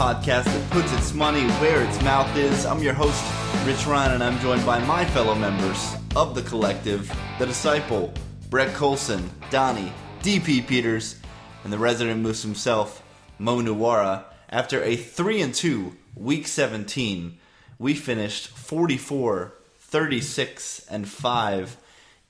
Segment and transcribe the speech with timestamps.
[0.00, 2.64] podcast that puts its money where its mouth is.
[2.64, 3.22] I'm your host,
[3.66, 8.10] Rich Ryan, and I'm joined by my fellow members of the collective, The Disciple,
[8.48, 9.92] Brett Colson, Donnie,
[10.22, 11.20] DP Peters,
[11.64, 13.02] and the resident moose himself,
[13.38, 14.24] Mo Nuwara.
[14.48, 17.38] After a 3 and 2 week 17,
[17.78, 21.76] we finished 44, 36, and 5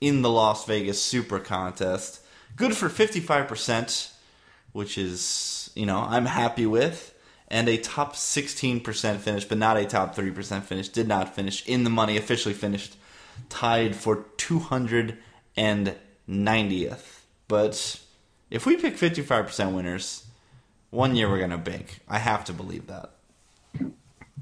[0.01, 2.19] in the Las Vegas Super Contest.
[2.57, 4.11] Good for 55%,
[4.73, 7.10] which is, you know, I'm happy with.
[7.51, 10.87] And a top 16% finish, but not a top 3% finish.
[10.87, 12.95] Did not finish in the money, officially finished
[13.49, 15.17] tied for 290th.
[17.49, 17.99] But
[18.49, 20.25] if we pick 55% winners,
[20.91, 21.99] one year we're going to bank.
[22.07, 23.11] I have to believe that.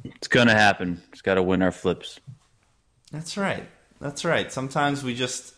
[0.03, 1.01] It's going to happen.
[1.11, 2.19] It's got to win our flips.
[3.11, 3.63] That's right.
[3.99, 4.51] That's right.
[4.51, 5.55] Sometimes we just,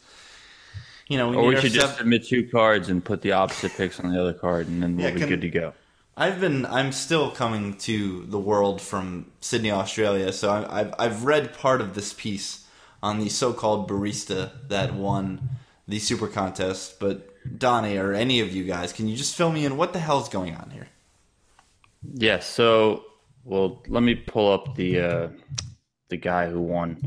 [1.08, 4.00] you know, we or we should just submit two cards and put the opposite picks
[4.00, 5.74] on the other card, and then we'll yeah, be can, good to go.
[6.18, 11.54] I've been, I'm still coming to the world from Sydney, Australia, so I've, I've read
[11.54, 12.68] part of this piece
[13.02, 15.50] on the so-called barista that won
[15.88, 17.00] the super contest.
[17.00, 19.78] But Donnie or any of you guys, can you just fill me in?
[19.78, 20.88] What the hell's going on here?
[22.14, 22.48] Yes.
[22.48, 23.06] so,
[23.44, 25.30] well, let me pull up the uh,
[26.10, 27.02] the guy who won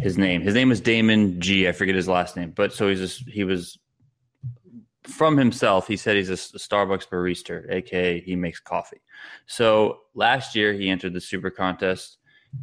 [0.00, 0.40] his name.
[0.40, 1.68] His name was Damon G.
[1.68, 3.78] I forget his last name, but so he's just, he was
[5.06, 5.86] from himself.
[5.86, 9.00] He said he's a, Starbucks barista, aka he makes coffee.
[9.46, 12.18] So last year he entered the super contest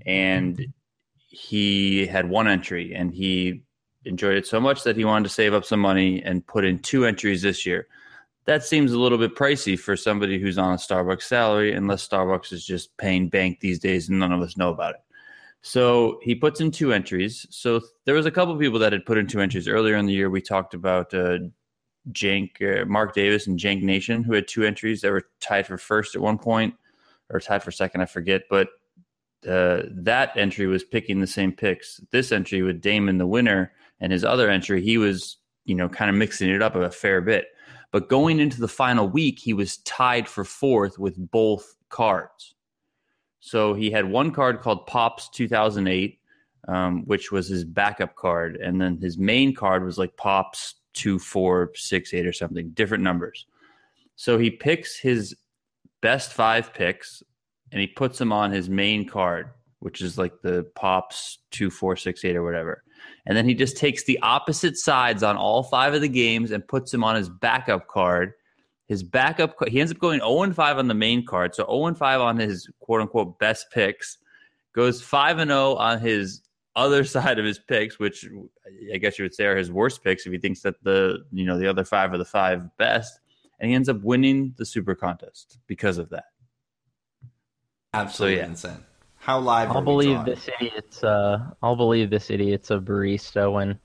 [0.06, 0.74] and
[1.28, 3.64] he had one entry and he
[4.06, 6.80] enjoyed it so much that he wanted to save up some money and put in
[6.80, 7.88] two entries this year.
[8.46, 12.52] That seems a little bit pricey for somebody who's on a Starbucks salary, unless Starbucks
[12.52, 15.02] is just paying bank these days and none of us know about it.
[15.62, 17.48] So he puts in two entries.
[17.50, 20.14] So there was a couple people that had put in two entries earlier in the
[20.14, 20.30] year.
[20.30, 21.38] We talked about uh,
[22.12, 25.78] Jank, uh, Mark Davis, and Jank Nation, who had two entries that were tied for
[25.78, 26.76] first at one point,
[27.30, 28.44] or tied for second, I forget.
[28.50, 28.70] But
[29.48, 32.02] uh, that entry was picking the same picks.
[32.12, 36.10] This entry with Damon, the winner, and his other entry, he was you know kind
[36.10, 37.48] of mixing it up a fair bit.
[37.92, 42.56] But going into the final week, he was tied for fourth with both cards.
[43.40, 46.20] So he had one card called Pops 2008,
[46.68, 51.20] um, which was his backup card, and then his main card was like Pops two
[51.20, 53.46] four six eight or something, different numbers.
[54.16, 55.36] So he picks his
[56.02, 57.24] best five picks,
[57.72, 59.50] and he puts them on his main card,
[59.80, 62.84] which is like the Pops two four six eight or whatever.
[63.26, 66.68] And then he just takes the opposite sides on all five of the games and
[66.68, 68.34] puts them on his backup card
[68.88, 71.56] his backup, he ends up going 0 5 on the main card.
[71.56, 74.18] So 0 5 on his quote unquote best picks,
[74.74, 76.42] goes 5 and 0 on his
[76.76, 78.26] other side of his picks, which
[78.94, 81.46] I guess you would say are his worst picks if he thinks that the you
[81.46, 83.20] know the other five are the five best,
[83.60, 86.26] and he ends up winning the super contest because of that.
[87.94, 88.50] Absolutely so, yeah.
[88.50, 88.84] insane.
[89.18, 89.72] How live?
[89.72, 91.04] I'll believe this idiot's.
[91.04, 93.80] Uh, I'll believe this idiot's a barista when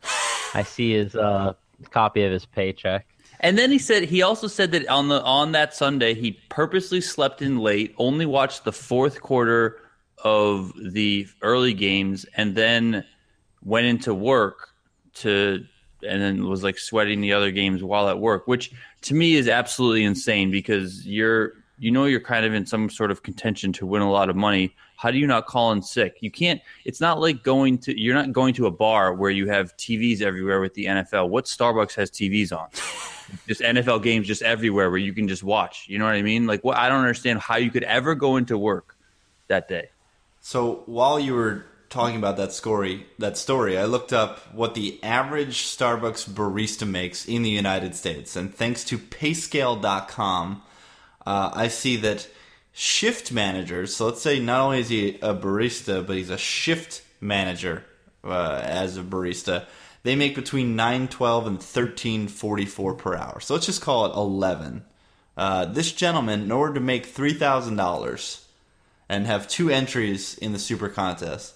[0.55, 1.53] I see his uh,
[1.91, 3.07] copy of his paycheck.
[3.41, 7.01] And then he said he also said that on the on that Sunday he purposely
[7.01, 9.79] slept in late, only watched the fourth quarter
[10.25, 13.05] of the early games, and then
[13.63, 14.71] went into work
[15.15, 15.65] to
[16.07, 19.49] and then was like sweating the other games while at work, which to me is
[19.49, 23.87] absolutely insane because you're you know you're kind of in some sort of contention to
[23.87, 24.75] win a lot of money.
[24.97, 26.17] How do you not call in sick?
[26.21, 26.61] You can't.
[26.85, 28.01] It's not like going to.
[28.01, 31.29] You're not going to a bar where you have TVs everywhere with the NFL.
[31.29, 32.69] What Starbucks has TVs on?
[33.47, 35.87] just NFL games just everywhere where you can just watch.
[35.89, 36.47] You know what I mean?
[36.47, 38.97] Like, what I don't understand how you could ever go into work
[39.47, 39.91] that day.
[40.49, 44.99] So while you were talking about that story, that story, I looked up what the
[45.03, 50.63] average Starbucks barista makes in the United States, and thanks to PayScale.com,
[51.27, 52.29] uh, I see that
[52.73, 53.95] shift managers.
[53.95, 57.85] So let's say not only is he a barista, but he's a shift manager
[58.25, 59.67] uh, as a barista
[60.03, 63.41] they make between 912 and 1344 per hour.
[63.41, 64.83] So let's just call it 11.
[65.37, 68.48] Uh, this gentleman, in order to make $3,000
[69.09, 71.55] and have two entries in the super contest,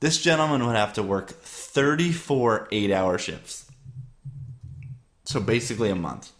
[0.00, 3.70] this gentleman would have to work 34 eight hour shifts.
[5.24, 6.32] So basically a month.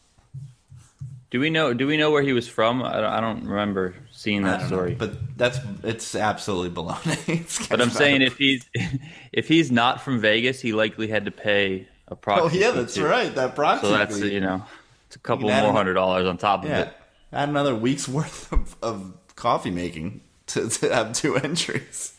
[1.31, 1.75] Do we know?
[1.75, 2.81] Do we know where he was from?
[2.81, 4.93] I don't, I don't remember seeing that story.
[4.93, 7.69] Know, but that's it's absolutely baloney.
[7.71, 8.65] but I'm saying if he's
[9.33, 12.43] if he's not from Vegas, he likely had to pay a proxy.
[12.43, 13.35] Oh yeah, that's right.
[13.35, 13.87] That proxy.
[13.87, 14.63] So that's you know,
[15.09, 16.97] it's a couple more hundred dollars on top of yeah, it.
[17.33, 22.13] Add another week's worth of, of coffee making to, to have two entries.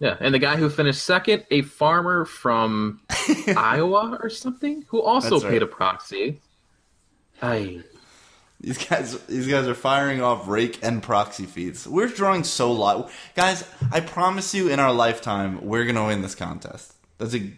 [0.00, 3.00] Yeah, and the guy who finished second, a farmer from
[3.56, 6.40] Iowa or something, who also paid a proxy.
[7.42, 7.80] I
[8.60, 11.86] These guys, these guys are firing off rake and proxy feeds.
[11.86, 13.64] We're drawing so lot, guys.
[13.92, 16.94] I promise you, in our lifetime, we're gonna win this contest.
[17.18, 17.50] That's a,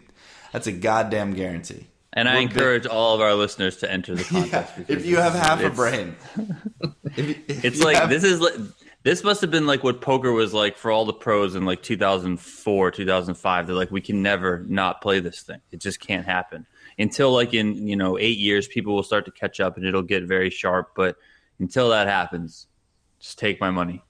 [0.51, 1.87] that's a goddamn guarantee.
[2.13, 4.75] And I We're encourage all of our listeners to enter the contest.
[4.77, 6.15] because if you have half a brain,
[7.15, 8.55] If if It's like have- this is like
[9.03, 11.81] this must have been like what poker was like for all the pros in like
[11.81, 13.67] 2004, 2005.
[13.67, 15.61] They're like, we can never not play this thing.
[15.71, 16.67] It just can't happen
[16.97, 20.01] until like in you know eight years, people will start to catch up and it'll
[20.01, 20.91] get very sharp.
[20.95, 21.17] But
[21.59, 22.67] until that happens,
[23.19, 24.03] just take my money.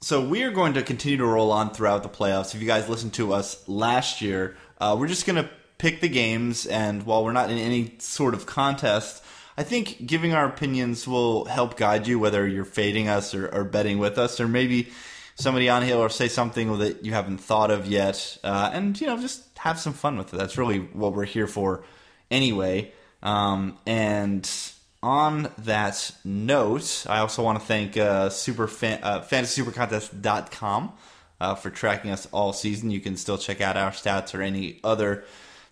[0.00, 2.54] So we are going to continue to roll on throughout the playoffs.
[2.54, 5.48] If you guys listened to us last year, uh, we're just going to
[5.78, 9.24] pick the games, and while we're not in any sort of contest,
[9.56, 13.64] I think giving our opinions will help guide you, whether you're fading us or, or
[13.64, 14.88] betting with us, or maybe
[15.36, 19.06] somebody on here will say something that you haven't thought of yet, uh, and you
[19.06, 20.36] know just have some fun with it.
[20.36, 21.84] That's really what we're here for,
[22.30, 22.92] anyway.
[23.22, 24.50] Um, and
[25.02, 30.92] on that note, I also want to thank uh, Super fan, uh, FantasySuperContest.com
[31.40, 32.90] uh, for tracking us all season.
[32.90, 35.24] You can still check out our stats or any other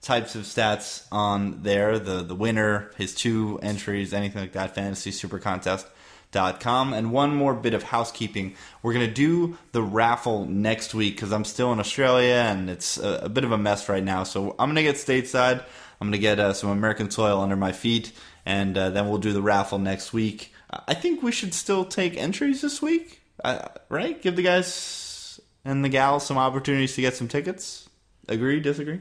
[0.03, 1.99] types of stats on there.
[1.99, 4.75] The the winner, his two entries, anything like that.
[4.75, 6.93] FantasySuperContest.com.
[6.93, 8.55] And one more bit of housekeeping.
[8.83, 13.23] We're gonna do the raffle next week because I'm still in Australia and it's a,
[13.25, 14.25] a bit of a mess right now.
[14.25, 15.65] So I'm gonna get stateside.
[16.01, 18.11] I'm gonna get uh, some American soil under my feet,
[18.45, 20.53] and uh, then we'll do the raffle next week.
[20.89, 24.21] I think we should still take entries this week, uh, right?
[24.21, 27.89] Give the guys and the gals some opportunities to get some tickets.
[28.27, 28.59] Agree?
[28.59, 28.99] Disagree?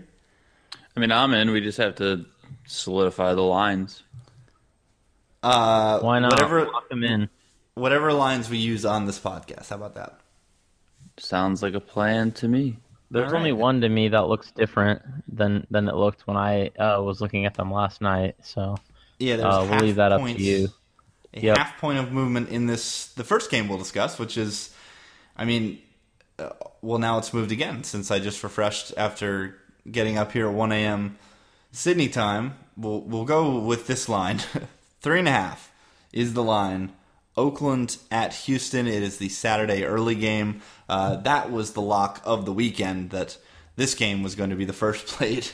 [0.96, 1.52] I mean, I'm in.
[1.52, 2.26] We just have to
[2.66, 4.04] solidify the lines.
[5.44, 6.34] Uh, Why not?
[6.34, 7.30] Whatever, Lock them in.
[7.74, 9.70] whatever lines we use on this podcast.
[9.70, 10.20] How about that?
[11.18, 12.78] Sounds like a plan to me.
[13.10, 13.38] There's All right.
[13.40, 17.20] only one to me that looks different than than it looked when I uh, was
[17.22, 18.36] looking at them last night.
[18.42, 18.78] So
[19.20, 20.70] Yeah, there's uh, we'll leave that up to you.
[21.34, 21.58] A Yep.
[21.58, 24.74] half point of movement in this the first game we'll discuss, which is,
[25.36, 25.80] I mean,
[26.40, 26.50] uh,
[26.82, 29.58] well now it's moved again since I just refreshed after
[29.90, 31.18] getting up here at 1 a.m.
[31.72, 32.56] Sydney time.
[32.78, 34.42] We'll we'll go with this line,
[35.02, 35.72] three and a half
[36.14, 36.92] is the line.
[37.38, 38.88] Oakland at Houston.
[38.88, 40.62] It is the Saturday early game.
[40.90, 43.12] Uh, that was the lock of the weekend.
[43.12, 43.38] That
[43.76, 45.48] this game was going to be the first played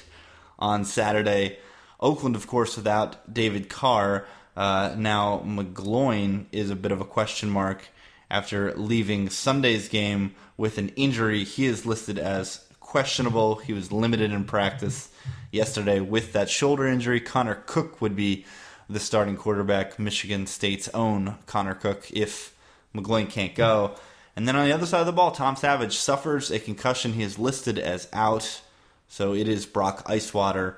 [0.57, 1.59] on Saturday.
[1.99, 4.25] Oakland, of course, without David Carr.
[4.55, 7.89] Uh, now McGloin is a bit of a question mark
[8.29, 11.43] after leaving Sunday's game with an injury.
[11.43, 13.55] He is listed as questionable.
[13.55, 15.09] He was limited in practice
[15.51, 17.19] yesterday with that shoulder injury.
[17.19, 18.45] Connor Cook would be
[18.89, 22.55] the starting quarterback, Michigan State's own Connor Cook, if
[22.95, 23.95] McGloin can't go.
[24.37, 27.13] And then on the other side of the ball, Tom Savage suffers a concussion.
[27.13, 28.61] He is listed as out.
[29.09, 30.75] So it is Brock Icewater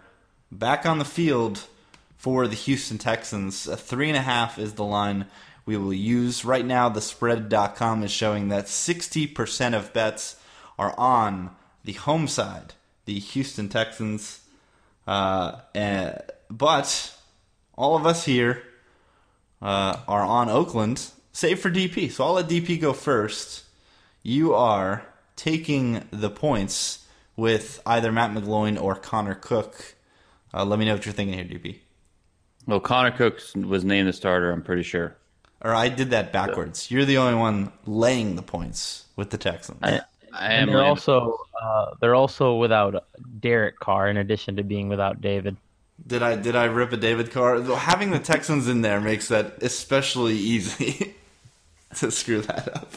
[0.52, 1.68] back on the field
[2.18, 3.68] for the Houston Texans.
[3.68, 5.28] A three and a half is the line
[5.64, 6.44] we will use.
[6.44, 10.38] Right now, the spread.com is showing that 60% of bets
[10.80, 11.52] are on
[11.84, 12.74] the home side,
[13.06, 14.42] the Houston Texans.
[15.08, 16.14] Uh, eh,
[16.50, 17.16] but
[17.76, 18.64] all of us here
[19.62, 22.12] uh, are on Oakland, save for DP.
[22.12, 23.64] So I'll let DP go first.
[24.24, 25.06] You are
[25.36, 29.96] taking the points with either Matt McGloin or Connor Cook.
[30.54, 31.80] Uh, let me know what you're thinking here, DP.
[32.68, 34.52] Well, Connor Cook was named the starter.
[34.52, 35.16] I'm pretty sure.
[35.62, 36.92] Or I did that backwards.
[36.92, 39.80] You're the only one laying the points with the Texans.
[39.82, 40.02] I,
[40.38, 43.06] and they're also uh, they're also without
[43.40, 45.58] Derek Carr in addition to being without David.
[46.08, 47.62] Did I did I rip a David Carr?
[47.62, 51.16] Having the Texans in there makes that especially easy
[51.96, 52.94] to screw that up.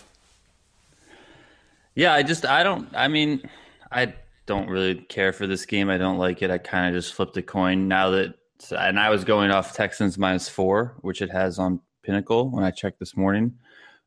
[1.94, 2.88] Yeah, I just I don't.
[2.94, 3.42] I mean,
[3.90, 4.14] I
[4.46, 5.90] don't really care for this game.
[5.90, 6.50] I don't like it.
[6.50, 8.34] I kind of just flipped a coin now that,
[8.70, 12.70] and I was going off Texans minus four, which it has on Pinnacle when I
[12.70, 13.58] checked this morning.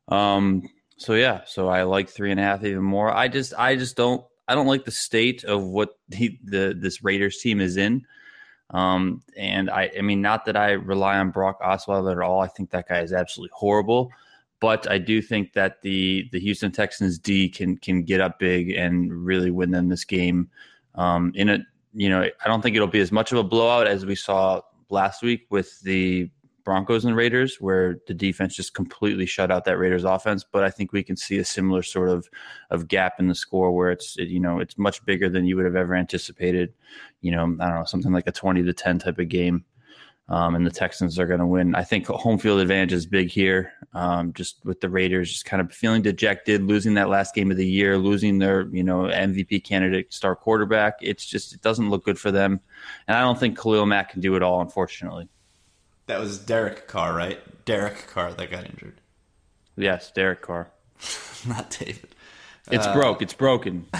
[0.08, 3.12] Um, so yeah, so I like three and a half even more.
[3.12, 7.02] I just I just don't I don't like the state of what the, the this
[7.02, 8.06] Raiders team is in.
[8.70, 12.40] Um, and I I mean not that I rely on Brock Osweiler at all.
[12.40, 14.10] I think that guy is absolutely horrible
[14.60, 18.70] but I do think that the the Houston Texans D can can get up big
[18.70, 20.48] and really win them this game.
[20.94, 21.58] Um, in a
[21.94, 24.60] you know, I don't think it'll be as much of a blowout as we saw
[24.90, 26.30] last week with the
[26.66, 30.44] Broncos and Raiders, where the defense just completely shut out that Raiders offense.
[30.44, 32.28] But I think we can see a similar sort of
[32.70, 35.64] of gap in the score where it's you know it's much bigger than you would
[35.64, 36.74] have ever anticipated.
[37.22, 39.64] You know, I don't know something like a twenty to ten type of game
[40.28, 41.74] um, and the Texans are going to win.
[41.74, 43.72] I think home field advantage is big here.
[43.94, 47.56] Um, just with the Raiders, just kind of feeling dejected, losing that last game of
[47.56, 50.94] the year, losing their you know MVP candidate star quarterback.
[51.00, 52.60] It's just it doesn't look good for them,
[53.06, 55.28] and I don't think Khalil Mack can do it all, unfortunately.
[56.06, 57.40] That was Derek Carr, right?
[57.64, 59.00] Derek Carr that got injured,
[59.76, 60.70] Yes, Derek Carr.
[61.48, 62.08] not David.
[62.70, 63.22] It's broke.
[63.22, 63.86] It's broken.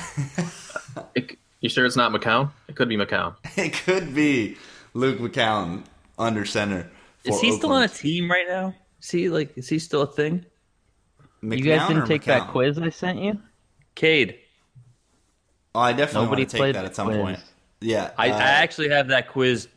[1.14, 2.50] It, you sure it's not McCown?
[2.68, 3.34] It could be McCown.
[3.58, 4.56] It could be
[4.94, 5.82] Luke McCown
[6.18, 6.90] under center.
[7.22, 8.74] Is for he still on a team right now?
[9.02, 9.58] Is he like?
[9.58, 10.46] Is he still a thing?
[11.42, 13.38] McNown You guys didn't take that quiz I sent you?
[13.94, 14.38] Cade.
[15.74, 17.18] Oh, I definitely Nobody want to take played that at some quiz.
[17.18, 17.40] point.
[17.82, 19.68] Yeah, I, uh, I actually have that quiz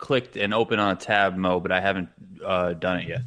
[0.00, 2.08] clicked and open on a tab, Mo, but I haven't
[2.44, 3.20] uh, done it yet.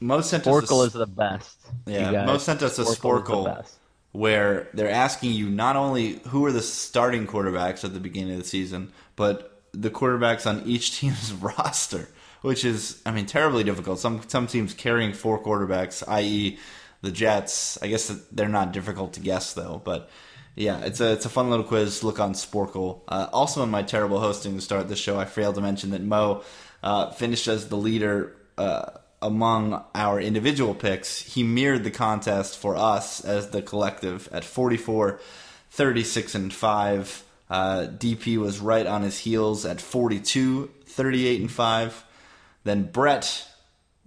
[0.00, 1.58] Mo sent us a is the best.
[1.86, 2.26] Yeah, you guys.
[2.26, 3.44] Mo sent us a is the Sporcle.
[3.46, 3.78] best.
[4.12, 8.38] where they're asking you not only who are the starting quarterbacks at the beginning of
[8.38, 12.08] the season, but the quarterbacks on each team's roster,
[12.42, 13.98] which is, I mean, terribly difficult.
[13.98, 16.58] Some some teams carrying four quarterbacks, i.e.,
[17.02, 17.78] the Jets.
[17.82, 20.08] I guess they're not difficult to guess though, but.
[20.58, 22.02] Yeah, it's a it's a fun little quiz.
[22.02, 23.02] Look on Sporcle.
[23.06, 26.02] Uh, also, in my terrible hosting to start this show, I failed to mention that
[26.02, 26.42] Mo
[26.82, 28.90] uh, finished as the leader uh,
[29.22, 31.20] among our individual picks.
[31.20, 35.20] He mirrored the contest for us as the collective at 44,
[35.70, 37.24] 36, and 5.
[37.48, 42.04] Uh, DP was right on his heels at 42, 38, and 5.
[42.64, 43.46] Then Brett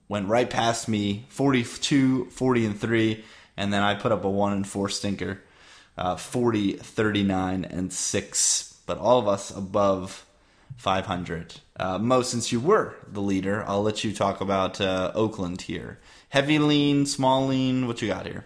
[0.09, 3.23] went right past me 42, 40, and 3.
[3.55, 5.39] And then I put up a 1 and 4 stinker
[6.01, 8.79] uh, 40, 39, and 6.
[8.87, 10.25] But all of us above
[10.77, 11.61] 500.
[11.77, 15.99] Uh, Mo, since you were the leader, I'll let you talk about uh, Oakland here.
[16.29, 18.45] Heavy lean, small lean, what you got here?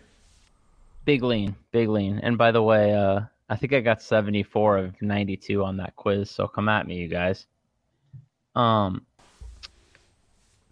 [1.06, 2.20] Big lean, big lean.
[2.22, 6.30] And by the way, uh, I think I got 74 of 92 on that quiz,
[6.30, 7.46] so come at me, you guys.
[8.54, 9.06] Um,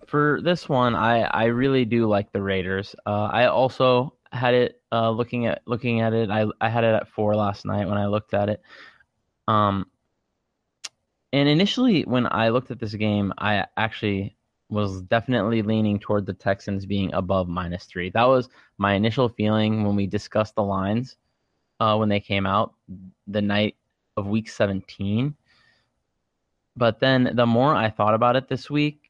[0.08, 2.96] for this one, I I really do like the Raiders.
[3.06, 6.30] Uh, I also had it uh, looking at looking at it.
[6.30, 8.62] I I had it at four last night when I looked at it.
[9.48, 9.88] Um,
[11.34, 14.38] and initially, when I looked at this game, I actually
[14.70, 18.12] was definitely leaning toward the Texans being above minus three.
[18.12, 21.18] That was my initial feeling when we discussed the lines
[21.80, 22.74] uh, when they came out
[23.28, 23.76] the night
[24.16, 25.36] of week 17.
[26.76, 29.03] But then the more I thought about it this week,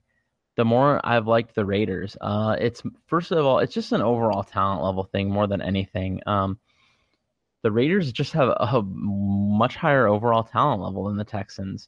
[0.56, 2.16] the more I've liked the Raiders.
[2.22, 6.22] Uh, it's first of all, it's just an overall talent level thing more than anything.
[6.26, 6.60] Um,
[7.64, 11.88] the Raiders just have a, much higher overall talent level than the Texans.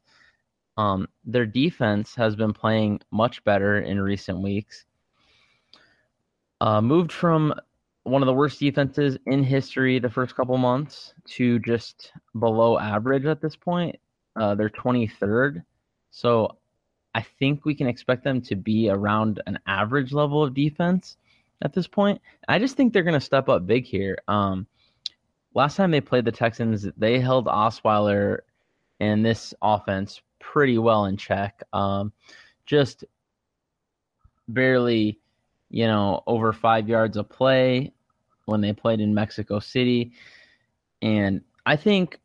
[0.78, 4.86] Um, their defense has been playing much better in recent weeks.
[6.62, 7.54] Uh, moved from
[8.04, 13.26] one of the worst defenses in history the first couple months to just below average
[13.26, 13.98] at this point.
[14.36, 15.64] Uh, they're 23rd.
[16.12, 16.58] So
[17.16, 21.16] I think we can expect them to be around an average level of defense
[21.62, 22.22] at this point.
[22.50, 24.18] I just think they're going to step up big here.
[24.28, 24.68] Um,
[25.54, 28.40] last time they played the Texans, they held Osweiler
[29.00, 31.64] and this offense pretty well in check.
[31.72, 32.12] Um,
[32.66, 33.06] just
[34.50, 35.18] barely,
[35.70, 37.94] you know, over five yards of play
[38.44, 40.12] when they played in Mexico City.
[41.02, 42.20] And I think,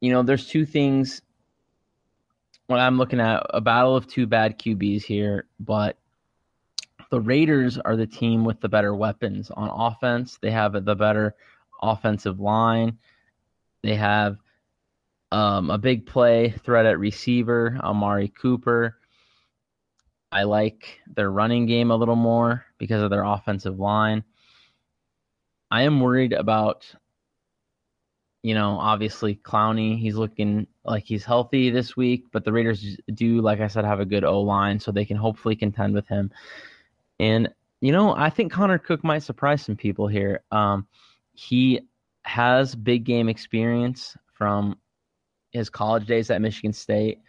[0.00, 1.22] you know, there's two things
[2.66, 5.96] when I'm looking at a battle of two bad QBs here, but
[7.10, 10.38] the Raiders are the team with the better weapons on offense.
[10.40, 11.34] They have the better
[11.80, 12.98] offensive line.
[13.82, 14.38] They have
[15.30, 18.96] um, a big play threat at receiver, Amari Cooper.
[20.32, 24.24] I like their running game a little more because of their offensive line.
[25.70, 26.92] I am worried about,
[28.42, 29.98] you know, obviously Clowney.
[29.98, 34.00] He's looking like he's healthy this week, but the Raiders do, like I said, have
[34.00, 36.30] a good O line, so they can hopefully contend with him.
[37.18, 37.48] And
[37.80, 40.42] you know, I think Connor Cook might surprise some people here.
[40.50, 40.86] Um,
[41.34, 41.80] he
[42.22, 44.78] has big game experience from
[45.52, 47.20] his college days at Michigan State.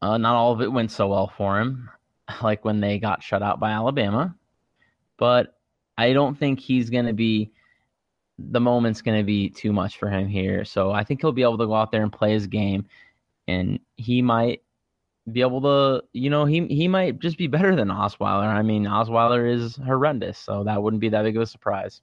[0.00, 1.90] Uh, not all of it went so well for him,
[2.42, 4.34] like when they got shut out by Alabama.
[5.16, 5.58] But
[5.96, 7.50] I don't think he's going to be,
[8.38, 10.64] the moment's going to be too much for him here.
[10.64, 12.86] So I think he'll be able to go out there and play his game.
[13.46, 14.62] And he might
[15.30, 18.46] be able to, you know, he he might just be better than Osweiler.
[18.46, 22.00] I mean, Osweiler is horrendous, so that wouldn't be that big of a surprise.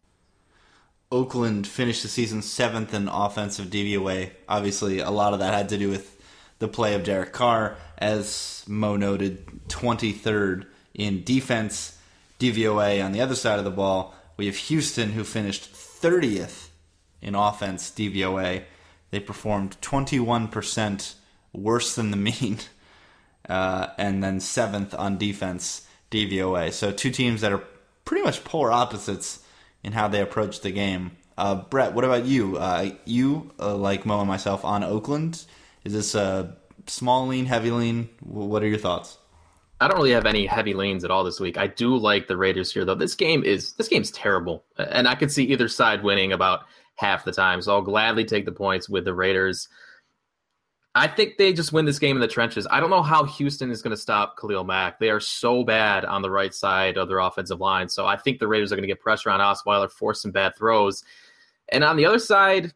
[1.12, 4.32] Oakland finished the season seventh in offensive DVOA.
[4.50, 6.22] Obviously, a lot of that had to do with
[6.60, 12.00] the play of Derek Carr, as Mo noted, 23rd in defense
[12.40, 13.04] DVOA.
[13.04, 15.68] On the other side of the ball, we have Houston, who finished
[16.02, 16.70] 30th
[17.22, 18.64] in offense DVOA.
[19.12, 21.16] They performed 21%
[21.54, 22.60] worse than the mean,
[23.48, 26.72] uh, and then seventh on defense DVOA.
[26.72, 27.64] So, two teams that are
[28.04, 29.40] pretty much polar opposites
[29.84, 31.12] in how they approach the game.
[31.38, 32.58] Uh, Brett, what about you?
[32.58, 35.46] Uh, you, uh, like Mo and myself, on Oakland?
[35.84, 36.56] Is this a
[36.88, 38.10] small lean, heavy lean?
[38.22, 39.18] What are your thoughts?
[39.80, 41.58] I don't really have any heavy leans at all this week.
[41.58, 42.96] I do like the Raiders here though.
[42.96, 46.62] This game is this game's terrible, and I could see either side winning about
[46.96, 47.62] half the time.
[47.62, 49.68] So I'll gladly take the points with the Raiders.
[50.98, 52.66] I think they just win this game in the trenches.
[52.72, 54.98] I don't know how Houston is going to stop Khalil Mack.
[54.98, 57.90] They are so bad on the right side of their offensive line.
[57.90, 60.56] So I think the Raiders are going to get pressure on Osweiler, force some bad
[60.56, 61.04] throws.
[61.68, 62.72] And on the other side,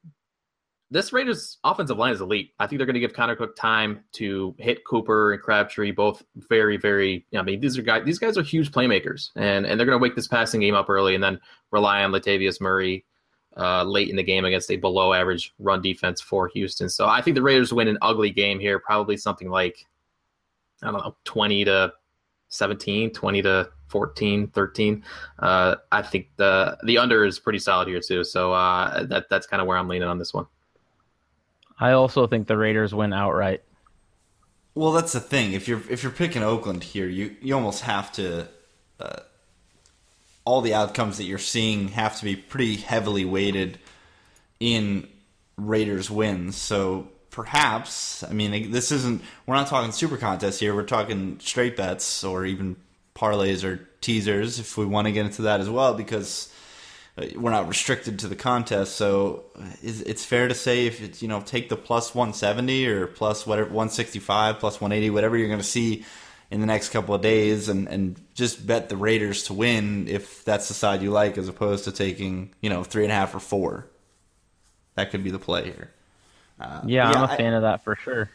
[0.92, 2.54] this Raiders offensive line is elite.
[2.60, 6.24] I think they're going to give Connor Cook time to hit Cooper and Crabtree, both
[6.36, 7.26] very, very.
[7.38, 8.04] I mean, these are guys.
[8.06, 10.90] These guys are huge playmakers, and and they're going to wake this passing game up
[10.90, 11.40] early, and then
[11.72, 13.06] rely on Latavius Murray
[13.58, 16.90] uh, late in the game against a below average run defense for Houston.
[16.90, 19.86] So I think the Raiders win an ugly game here, probably something like,
[20.82, 21.94] I don't know, 20 to
[22.50, 25.04] 17, 20 to 14, 13.
[25.40, 28.24] Uh, I think the the under is pretty solid here too.
[28.24, 30.48] So uh, that that's kind of where I'm leaning on this one.
[31.80, 33.64] I also think the Raiders win outright.
[34.76, 35.54] Well, that's the thing.
[35.54, 38.48] If you're if you're picking Oakland here, you you almost have to
[39.00, 39.22] uh,
[40.46, 43.80] all the outcomes that you're seeing have to be pretty heavily weighted
[44.60, 45.08] in
[45.58, 46.58] Raiders wins.
[46.58, 50.74] So perhaps, I mean, this isn't, we're not talking super contests here.
[50.74, 52.76] We're talking straight bets or even
[53.16, 56.52] parlays or teasers if we want to get into that as well because
[57.36, 58.96] we're not restricted to the contest.
[58.96, 59.44] So
[59.82, 63.68] it's fair to say if it's, you know, take the plus 170 or plus whatever,
[63.70, 66.06] 165, plus 180, whatever you're going to see
[66.52, 70.44] in the next couple of days and, and just bet the Raiders to win if
[70.44, 73.36] that's the side you like, as opposed to taking you know three and a half
[73.36, 73.88] or four.
[74.96, 75.92] That could be the play here.
[76.60, 78.30] Uh, yeah, yeah, I'm a fan I, of that for sure.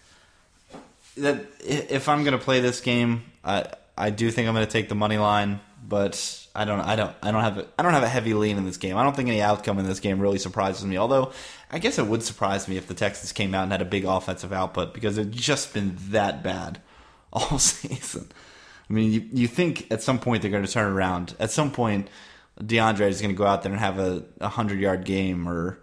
[1.16, 4.72] That if I'm going to play this game, I I do think I'm going to
[4.72, 7.92] take the money line, but I don't I don't I don't have a, I don't
[7.92, 8.96] have a heavy lean in this game.
[8.96, 10.96] I don't think any outcome in this game really surprises me.
[10.96, 11.32] Although
[11.70, 14.04] I guess it would surprise me if the Texans came out and had a big
[14.04, 16.80] offensive output because it's just been that bad
[17.32, 18.30] all season.
[18.88, 21.34] I mean, you, you think at some point they're going to turn around.
[21.40, 22.08] At some point,
[22.60, 25.80] DeAndre is going to go out there and have a, a hundred yard game or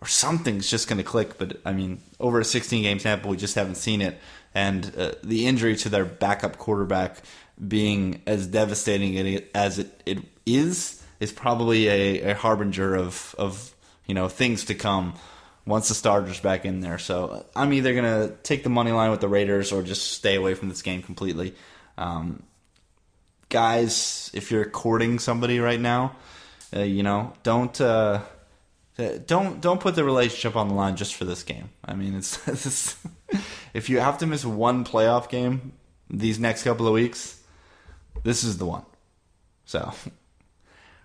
[0.00, 1.38] or something's just going to click.
[1.38, 4.18] But I mean, over a 16 game sample, we just haven't seen it.
[4.54, 7.22] And uh, the injury to their backup quarterback
[7.66, 13.74] being as devastating as it, it is is probably a, a harbinger of of
[14.06, 15.14] you know things to come
[15.64, 16.98] once the starter's back in there.
[16.98, 20.54] So I'm either to take the money line with the Raiders or just stay away
[20.54, 21.54] from this game completely.
[21.96, 22.42] Um,
[23.48, 26.16] guys, if you're courting somebody right now,
[26.74, 28.22] uh, you know, don't uh
[29.26, 31.70] don't don't put the relationship on the line just for this game.
[31.84, 32.96] I mean, it's, it's
[33.74, 35.72] if you have to miss one playoff game
[36.10, 37.41] these next couple of weeks,
[38.22, 38.84] this is the one.
[39.64, 39.92] So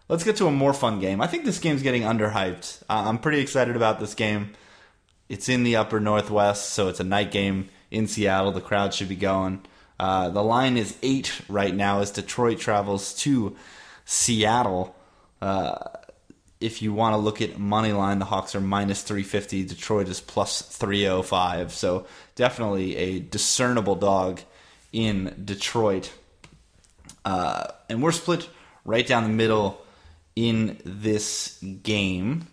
[0.09, 1.19] Let's get to a more fun game.
[1.19, 2.81] I think this game's getting underhyped.
[2.89, 4.53] I'm pretty excited about this game.
[5.27, 8.53] It's in the upper northwest, so it's a night game in Seattle.
[8.53, 9.65] The crowd should be going.
[9.99, 13.57] Uh, the line is eight right now as Detroit travels to
[14.05, 14.95] Seattle.
[15.41, 15.77] Uh,
[16.61, 19.65] if you want to look at money line, the Hawks are minus 350.
[19.65, 21.73] Detroit is plus 305.
[21.73, 24.39] So definitely a discernible dog
[24.93, 26.13] in Detroit.
[27.27, 28.47] Uh, and we're split
[28.85, 29.81] right down the middle
[30.37, 32.47] in this game.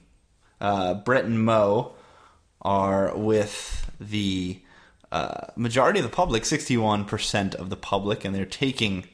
[0.61, 1.93] Uh, Brett and Mo
[2.61, 4.61] are with the
[5.13, 9.05] uh, majority of the public, 61% of the public, and they're taking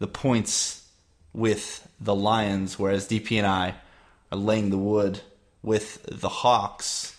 [0.00, 0.86] the points
[1.32, 3.76] with the Lions, whereas DP and I
[4.30, 5.22] are laying the wood
[5.62, 7.16] with the Hawks.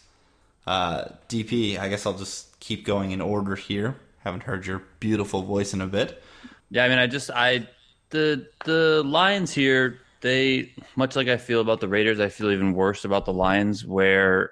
[0.67, 3.95] Uh, DP, I guess I'll just keep going in order here.
[4.19, 6.21] Haven't heard your beautiful voice in a bit.
[6.69, 7.67] Yeah, I mean, I just I
[8.09, 12.73] the the Lions here they much like I feel about the Raiders, I feel even
[12.73, 14.51] worse about the Lions, where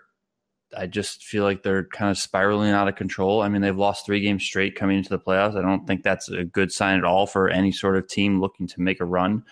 [0.77, 3.41] I just feel like they're kind of spiraling out of control.
[3.41, 5.57] I mean, they've lost three games straight coming into the playoffs.
[5.57, 8.67] I don't think that's a good sign at all for any sort of team looking
[8.67, 9.43] to make a run.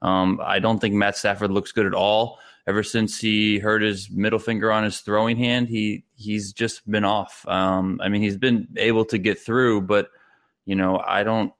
[0.00, 2.38] Um, I don't think Matt Stafford looks good at all.
[2.66, 7.04] Ever since he hurt his middle finger on his throwing hand, he he's just been
[7.04, 7.46] off.
[7.48, 10.08] Um, I mean, he's been able to get through, but
[10.64, 11.52] you know, I don't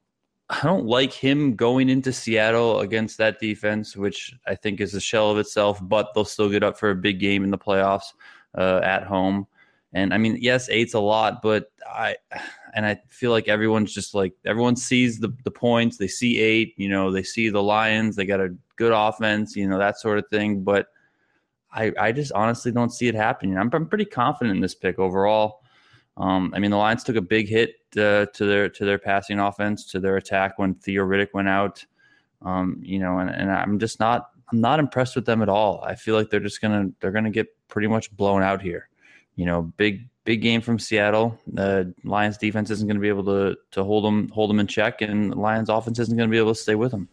[0.50, 5.00] I don't like him going into Seattle against that defense, which I think is a
[5.00, 8.12] shell of itself, but they'll still get up for a big game in the playoffs
[8.56, 9.46] uh, at home.
[9.94, 12.16] And I mean, yes, eight's a lot, but I
[12.74, 16.74] and I feel like everyone's just like everyone sees the the points, they see eight,
[16.76, 20.18] you know, they see the Lions, they got a good offense, you know, that sort
[20.18, 20.64] of thing.
[20.64, 20.86] But
[21.72, 23.58] I I just honestly don't see it happening.
[23.58, 25.62] I'm, I'm pretty confident in this pick overall.
[26.16, 29.38] Um, I mean, the Lions took a big hit uh, to their to their passing
[29.38, 31.84] offense, to their attack when Theo Riddick went out.
[32.42, 35.82] Um, you know, and, and I'm just not I'm not impressed with them at all.
[35.82, 38.88] I feel like they're just gonna they're gonna get pretty much blown out here.
[39.36, 41.38] You know, big big game from Seattle.
[41.46, 44.66] The Lions defense isn't going to be able to to hold them hold them in
[44.66, 47.08] check, and Lions offense isn't going to be able to stay with them.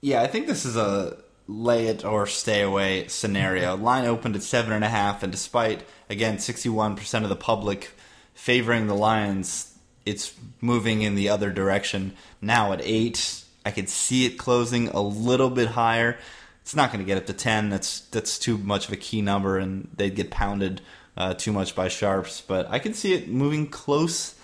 [0.00, 3.76] Yeah, I think this is a lay it or stay away scenario.
[3.76, 7.36] Line opened at seven and a half, and despite again sixty one percent of the
[7.36, 7.90] public
[8.38, 9.74] favoring the Lions,
[10.06, 13.44] it's moving in the other direction now at eight.
[13.66, 16.16] I could see it closing a little bit higher.
[16.62, 17.68] It's not going to get up to ten.
[17.68, 20.80] That's that's too much of a key number, and they'd get pounded
[21.16, 22.40] uh, too much by sharps.
[22.40, 24.36] But I can see it moving close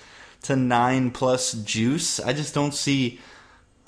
[0.43, 2.19] to nine plus juice.
[2.19, 3.21] I just don't see.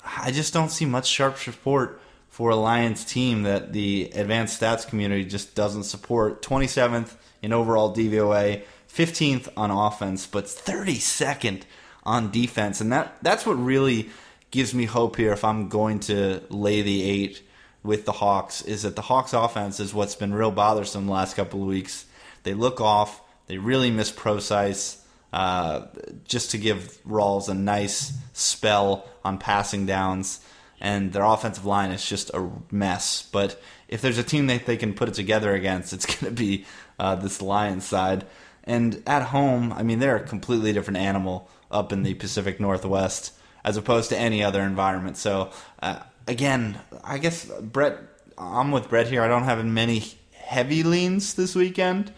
[0.03, 4.87] I just don't see much sharp support for a Lions team that the advanced stats
[4.87, 6.41] community just doesn't support.
[6.41, 8.63] 27th in overall DVOA,
[8.97, 11.63] 15th on offense, but 32nd
[12.03, 14.09] on defense, and that that's what really
[14.49, 15.33] gives me hope here.
[15.33, 17.43] If I'm going to lay the eight
[17.83, 21.35] with the Hawks, is that the Hawks offense is what's been real bothersome the last
[21.35, 22.05] couple of weeks.
[22.43, 23.21] They look off.
[23.45, 25.03] They really miss Prosise.
[25.31, 25.87] Uh,
[26.25, 30.39] just to give Rawls a nice spell on passing downs,
[30.79, 33.27] and their offensive line is just a mess.
[33.31, 36.41] But if there's a team that they can put it together against, it's going to
[36.41, 36.65] be
[36.97, 38.25] uh, this Lions side.
[38.67, 43.33] And at home, I mean, they're a completely different animal up in the Pacific Northwest
[43.63, 45.17] as opposed to any other environment.
[45.17, 45.51] So,
[45.81, 47.97] uh, again, I guess Brett,
[48.37, 49.23] I'm with Brett here.
[49.23, 50.03] I don't have many
[50.33, 52.13] heavy leans this weekend,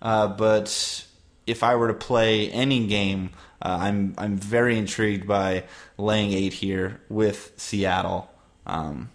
[0.00, 1.06] uh, but
[1.46, 3.30] if I were to play any game,
[3.62, 5.64] uh, I'm I'm very intrigued by
[5.96, 8.30] laying eight here with Seattle.
[8.66, 9.10] Um,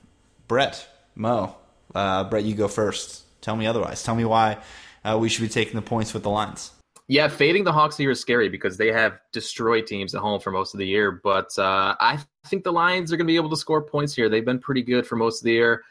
[0.47, 1.55] Brett, Mo,
[1.93, 3.23] uh, Brett, you go first.
[3.41, 4.03] Tell me otherwise.
[4.03, 4.57] Tell me why
[5.03, 6.71] uh, we should be taking the points with the Lions.
[7.07, 10.51] Yeah, fading the Hawks here is scary because they have destroyed teams at home for
[10.51, 11.19] most of the year.
[11.23, 14.29] But uh, I think the Lions are going to be able to score points here.
[14.29, 15.83] They've been pretty good for most of the year.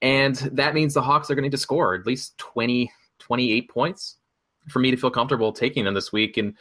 [0.00, 3.68] And that means the Hawks are going to need to score at least 20, 28
[3.68, 4.16] points
[4.68, 6.36] for me to feel comfortable taking them this week.
[6.38, 6.56] And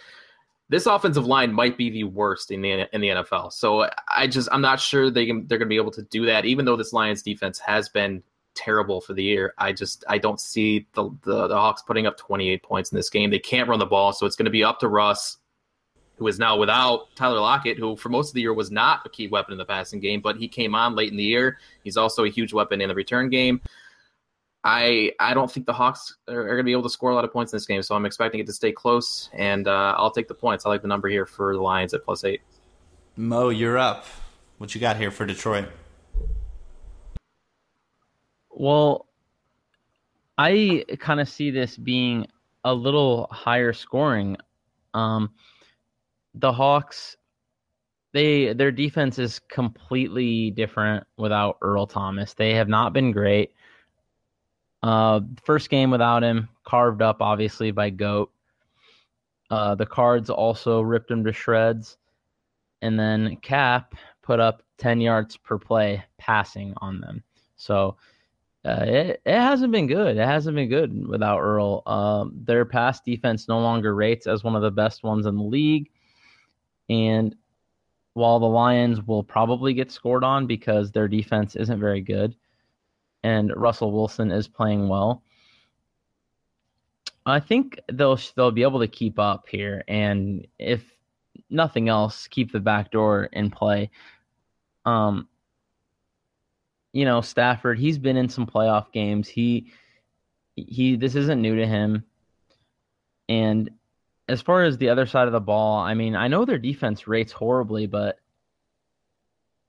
[0.70, 3.52] this offensive line might be the worst in the in the NFL.
[3.52, 6.26] So I just I'm not sure they can, they're going to be able to do
[6.28, 6.46] that.
[6.46, 8.24] Even though this Lions defense has been
[8.56, 12.18] terrible for the year, I just I don't see the, the the Hawks putting up
[12.18, 13.30] 28 points in this game.
[13.30, 15.38] They can't run the ball, so it's going to be up to Russ,
[16.16, 19.10] who is now without Tyler Lockett, who for most of the year was not a
[19.10, 21.58] key weapon in the passing game, but he came on late in the year.
[21.84, 23.62] He's also a huge weapon in the return game.
[24.64, 27.16] I I don't think the Hawks are, are going to be able to score a
[27.16, 29.96] lot of points in this game, so I'm expecting it to stay close, and uh,
[29.98, 30.66] I'll take the points.
[30.66, 32.42] I like the number here for the Lions at plus eight.
[33.18, 34.06] Mo, you're up.
[34.58, 35.66] What you got here for Detroit?
[38.62, 39.08] Well,
[40.38, 42.28] I kind of see this being
[42.63, 44.38] a little higher scoring.
[44.93, 45.32] Um,
[46.36, 47.17] the Hawks,
[48.12, 52.36] they their defense is completely different without Earl Thomas.
[52.36, 53.52] They have not been great.
[54.84, 58.32] Uh, first game without him, carved up obviously by Goat.
[59.50, 61.97] Uh, the Cards also ripped him to shreds,
[62.84, 67.24] and then Kap put up 10 yards per play passing on them.
[67.56, 67.97] So
[68.63, 70.17] uh, it, it hasn't been good.
[70.17, 71.82] It hasn't been good without Earl.
[71.88, 75.43] Um, their pass defense no longer rates as one of the best ones in the
[75.43, 75.89] league.
[76.89, 77.36] And
[78.13, 82.36] while the Lions will probably get scored on because their defense isn't very good,
[83.24, 85.24] and Russell Wilson is playing well.
[87.26, 90.84] I think they'll they'll be able to keep up here, and if
[91.50, 93.89] nothing else, keep the back door in play.
[94.86, 95.28] Um,
[96.93, 99.27] you know, Stafford, he's been in some playoff games.
[99.27, 99.71] He
[100.56, 102.04] he this isn't new to him.
[103.30, 103.69] And
[104.27, 107.08] as far as the other side of the ball, I mean, I know their defense
[107.08, 108.19] rates horribly, but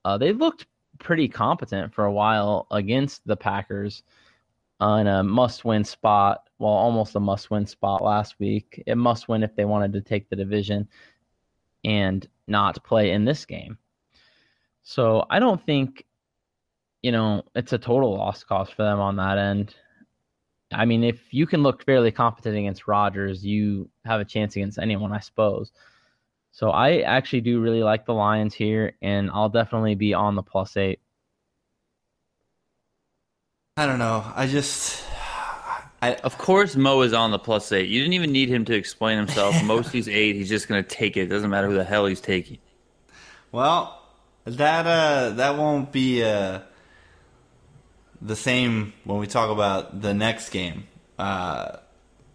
[0.04, 0.66] uh, they looked
[0.98, 4.02] pretty competent for a while against the Packers
[4.80, 6.48] on a must-win spot.
[6.58, 8.82] Well, almost a must-win spot last week.
[8.86, 10.88] It must win if they wanted to take the division
[11.84, 13.78] and not play in this game.
[14.82, 16.04] So I don't think,
[17.02, 19.74] you know, it's a total lost cause for them on that end.
[20.72, 24.78] I mean, if you can look fairly competent against Rodgers, you have a chance against
[24.78, 25.72] anyone, I suppose.
[26.52, 30.42] So I actually do really like the Lions here, and I'll definitely be on the
[30.42, 31.00] plus eight.
[33.76, 34.24] I don't know.
[34.34, 35.04] I just.
[36.02, 37.88] I, Of course, Mo is on the plus eight.
[37.88, 39.62] You didn't even need him to explain himself.
[39.64, 40.36] Mo sees eight.
[40.36, 41.26] He's just going to take it.
[41.26, 42.58] Doesn't matter who the hell he's taking.
[43.50, 44.02] well,
[44.44, 46.60] that uh, that won't be uh,
[48.24, 50.84] the same when we talk about the next game.
[51.18, 51.76] Uh,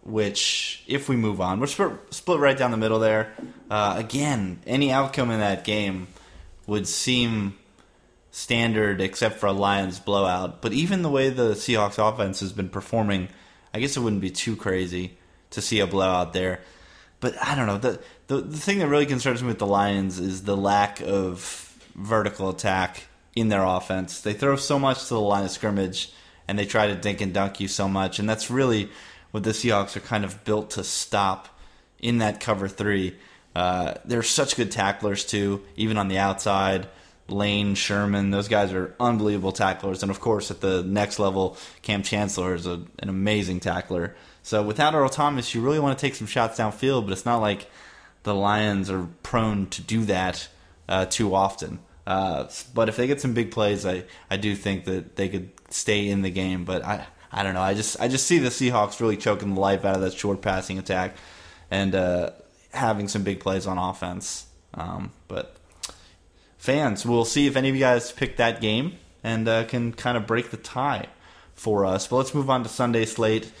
[0.04, 3.34] which, if we move on, we're split, split right down the middle there.
[3.70, 6.06] Uh, again, any outcome in that game
[6.66, 7.58] would seem
[8.30, 10.62] standard except for a Lions blowout.
[10.62, 13.28] But even the way the Seahawks offense has been performing,
[13.74, 15.18] I guess it wouldn't be too crazy
[15.50, 16.60] to see a blowout there.
[17.20, 17.78] But I don't know.
[17.78, 21.74] The, the the thing that really concerns me with the Lions is the lack of
[21.94, 24.20] vertical attack in their offense.
[24.20, 26.12] They throw so much to the line of scrimmage
[26.48, 28.88] and they try to dink and dunk you so much, and that's really
[29.30, 31.48] what the Seahawks are kind of built to stop
[31.98, 33.16] in that cover three.
[33.54, 36.88] Uh, they're such good tacklers too, even on the outside.
[37.28, 42.02] Lane, Sherman, those guys are unbelievable tacklers, and of course at the next level, Kam
[42.02, 44.16] Chancellor is a, an amazing tackler.
[44.42, 47.42] So without Earl Thomas, you really want to take some shots downfield, but it's not
[47.42, 47.70] like
[48.22, 50.48] the Lions are prone to do that
[50.88, 51.80] uh, too often.
[52.08, 55.50] Uh, but if they get some big plays, I, I do think that they could
[55.68, 56.64] stay in the game.
[56.64, 57.60] But I I don't know.
[57.60, 60.40] I just I just see the Seahawks really choking the life out of that short
[60.40, 61.16] passing attack
[61.70, 62.30] and uh,
[62.72, 64.46] having some big plays on offense.
[64.72, 65.56] Um, but
[66.56, 70.16] fans, we'll see if any of you guys pick that game and uh, can kind
[70.16, 71.08] of break the tie
[71.54, 72.06] for us.
[72.06, 73.52] But let's move on to Sunday slate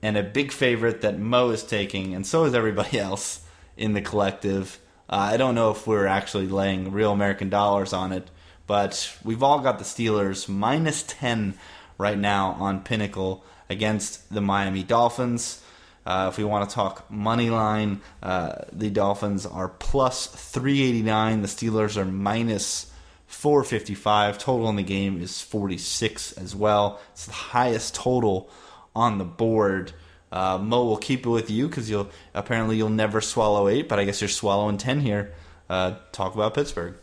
[0.00, 3.44] and a big favorite that Mo is taking, and so is everybody else
[3.76, 4.78] in the collective.
[5.12, 8.30] Uh, I don't know if we're actually laying real American dollars on it,
[8.66, 11.52] but we've all got the Steelers minus 10
[11.98, 15.62] right now on Pinnacle against the Miami Dolphins.
[16.06, 21.42] Uh, if we want to talk money line, uh, the Dolphins are plus 389.
[21.42, 22.90] The Steelers are minus
[23.26, 24.38] 455.
[24.38, 27.02] Total in the game is 46 as well.
[27.12, 28.48] It's the highest total
[28.96, 29.92] on the board.
[30.32, 33.98] Uh, Mo will keep it with you because you'll apparently you'll never swallow eight, but
[33.98, 35.34] I guess you're swallowing ten here.
[35.68, 36.94] Uh, talk about Pittsburgh.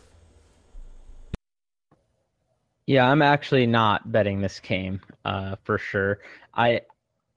[2.88, 6.20] Yeah, I'm actually not betting this game uh, for sure.
[6.56, 6.82] I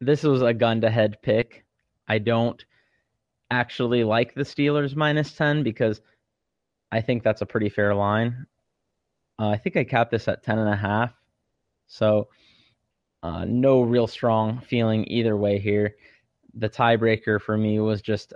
[0.01, 1.65] this was a gun to head pick.
[2.09, 2.65] I don't
[3.51, 6.01] actually like the Steelers minus ten because
[6.91, 8.47] I think that's a pretty fair line.
[9.39, 11.13] Uh, I think I capped this at ten and a half.
[11.87, 12.29] So
[13.23, 15.97] uh, no real strong feeling either way here.
[16.55, 18.35] The tiebreaker for me was just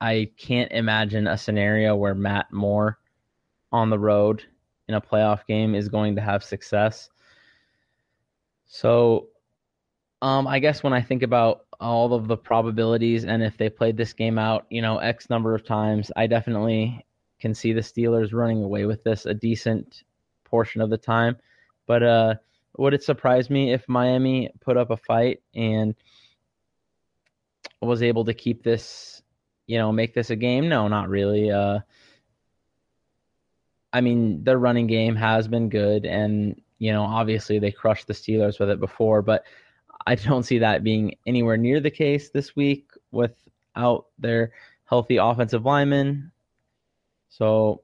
[0.00, 2.98] I can't imagine a scenario where Matt Moore
[3.72, 4.44] on the road
[4.88, 7.10] in a playoff game is going to have success.
[8.66, 9.28] So,
[10.22, 13.96] um, I guess when I think about all of the probabilities and if they played
[13.96, 17.04] this game out, you know, X number of times, I definitely
[17.40, 20.04] can see the Steelers running away with this a decent
[20.44, 21.36] portion of the time.
[21.86, 22.34] But uh,
[22.78, 25.94] would it surprise me if Miami put up a fight and
[27.82, 29.20] was able to keep this,
[29.66, 30.68] you know, make this a game?
[30.68, 31.50] No, not really.
[31.50, 31.80] Uh,
[33.92, 38.14] I mean, their running game has been good, and you know, obviously they crushed the
[38.14, 39.44] Steelers with it before, but
[40.06, 44.52] I don't see that being anywhere near the case this week without their
[44.84, 46.30] healthy offensive linemen.
[47.28, 47.82] So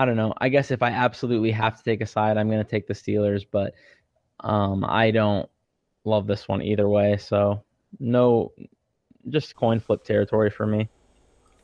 [0.00, 0.34] I don't know.
[0.38, 2.94] I guess if I absolutely have to take a side, I'm going to take the
[2.94, 3.74] Steelers, but
[4.42, 5.48] um, I don't
[6.04, 7.16] love this one either way.
[7.16, 7.62] So
[7.98, 8.52] no,
[9.28, 10.88] just coin flip territory for me.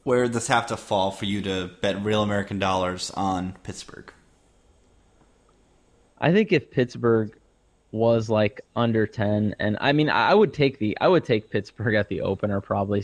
[0.05, 4.13] Where does this have to fall for you to bet real American dollars on Pittsburgh?
[6.21, 7.39] I think if Pittsburgh
[7.91, 11.95] was like under 10 and I mean I would take the I would take Pittsburgh
[11.95, 13.03] at the opener probably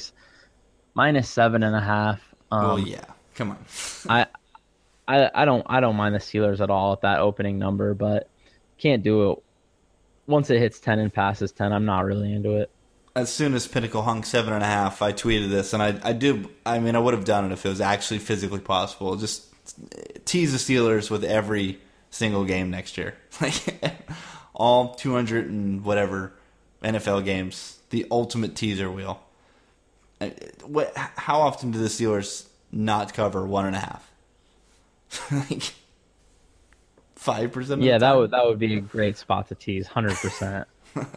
[0.94, 2.20] minus seven and a half.
[2.50, 3.64] Um, oh yeah, come on.
[4.08, 4.26] I,
[5.08, 8.28] I I don't I don't mind the Steelers at all at that opening number, but
[8.78, 9.38] can't do it
[10.26, 12.70] once it hits 10 and passes 10, I'm not really into it.
[13.16, 16.12] As soon as Pinnacle hung seven and a half, I tweeted this, and I, I
[16.12, 16.50] do.
[16.66, 19.14] I mean, I would have done it if it was actually physically possible.
[19.14, 19.46] Just
[20.24, 21.78] tease the Steelers with every
[22.10, 23.54] single game next year, like
[24.52, 26.32] all 200 and whatever
[26.82, 27.78] NFL games.
[27.90, 29.22] The ultimate teaser wheel.
[30.64, 30.92] What?
[30.96, 34.10] How often do the Steelers not cover one and a half?
[35.50, 35.74] like
[37.24, 37.82] five percent.
[37.82, 39.86] Yeah, that would that would be a great spot to tease.
[39.86, 40.68] Hundred percent.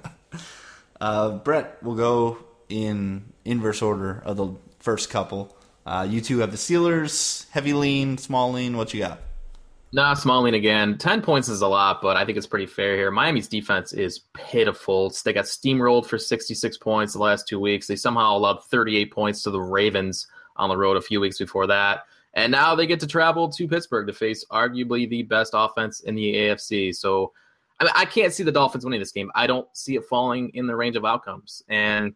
[1.00, 2.39] Uh, Brett, we'll go
[2.70, 5.56] in inverse order of the first couple.
[5.86, 8.76] Uh, you two have the Steelers, heavy lean, small lean.
[8.76, 9.20] What you got?
[9.93, 10.98] Nah, small lean again.
[10.98, 13.12] Ten points is a lot, but I think it's pretty fair here.
[13.12, 15.13] Miami's defense is pitiful.
[15.24, 17.86] They got steamrolled for 66 points the last two weeks.
[17.86, 21.67] They somehow allowed 38 points to the Ravens on the road a few weeks before
[21.67, 22.06] that.
[22.38, 26.13] And now they get to travel to Pittsburgh to face arguably the best offense in
[26.13, 26.95] the AFC.
[26.95, 27.34] So
[27.80, 29.32] I, mean, I can't see the Dolphins winning this game.
[29.34, 31.63] I don't see it falling in the range of outcomes.
[31.67, 32.13] And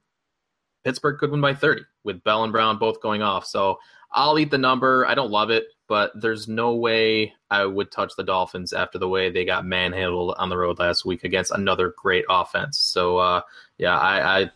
[0.84, 3.48] Pittsburgh could win by 30 with Bell and Brown both going off.
[3.48, 3.80] So
[4.12, 5.08] I'll eat the number.
[5.08, 9.10] I don't love it, but there's no way I would touch the Dolphins after the
[9.10, 12.78] way they got manhandled on the road last week against another great offense.
[12.78, 13.42] So uh,
[13.80, 14.52] yeah, I, I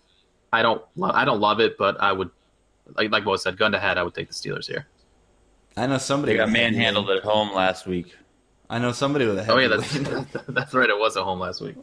[0.54, 2.30] I don't I don't love it, but I would
[2.96, 4.86] like like Bo said, gun to head, I would take the Steelers here.
[5.78, 8.16] I know somebody they got manhandled at home last week.
[8.70, 9.66] I know somebody with a heavy.
[9.66, 10.90] Oh yeah, that's, that's right.
[10.90, 11.76] It was at home last week.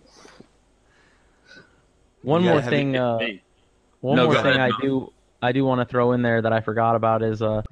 [2.23, 2.97] One more thing.
[2.97, 3.19] Uh,
[4.01, 4.73] One No, more thing ahead.
[4.73, 7.63] I do I do want to throw in there that I forgot about is uh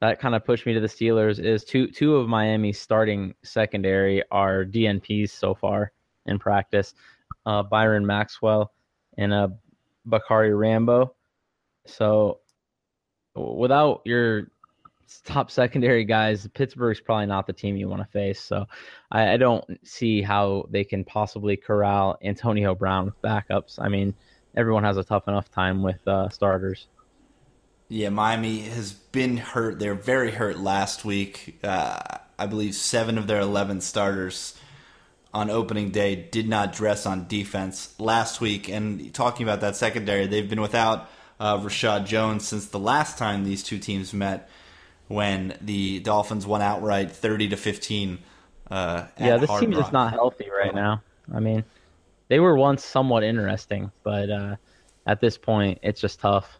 [0.00, 4.22] that kind of pushed me to the Steelers is two two of Miami's starting secondary
[4.30, 5.92] are DNPs so far
[6.26, 6.94] in practice.
[7.46, 8.72] Uh, Byron Maxwell
[9.16, 9.48] and uh,
[10.06, 11.14] Bacarri Rambo.
[11.86, 12.40] So
[13.34, 14.48] without your
[15.24, 18.40] top secondary guys, Pittsburgh's probably not the team you want to face.
[18.40, 18.66] So
[19.10, 23.78] I, I don't see how they can possibly corral Antonio Brown with backups.
[23.78, 24.14] I mean,
[24.56, 26.88] everyone has a tough enough time with uh, starters.
[27.88, 29.78] Yeah, Miami has been hurt.
[29.78, 31.58] They're very hurt last week.
[31.64, 31.98] Uh,
[32.38, 34.58] I believe seven of their 11 starters
[35.32, 38.68] on opening day did not dress on defense last week.
[38.68, 41.08] And talking about that secondary, they've been without
[41.40, 44.50] uh, Reshad Jones since the last time these two teams met
[45.08, 48.18] when the Dolphins won outright 30 to 15.
[48.70, 49.84] Uh, Yeah, this Hard team is Rock.
[49.86, 51.02] just not healthy right now.
[51.34, 51.64] I mean,
[52.28, 54.56] they were once somewhat interesting, but uh,
[55.06, 56.58] at this point, it's just tough.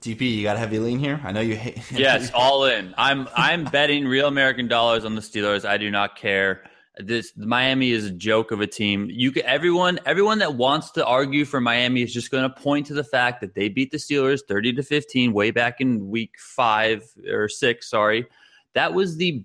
[0.00, 1.20] DP, you got a heavy lean here?
[1.22, 1.78] I know you hate.
[1.92, 2.94] Yes, all in.
[2.96, 5.68] I'm I'm betting real American dollars on the Steelers.
[5.68, 6.64] I do not care.
[7.06, 9.08] This Miami is a joke of a team.
[9.10, 12.86] You can, everyone everyone that wants to argue for Miami is just going to point
[12.86, 16.34] to the fact that they beat the Steelers 30 to 15 way back in week
[16.38, 18.26] 5 or 6, sorry.
[18.74, 19.44] That was the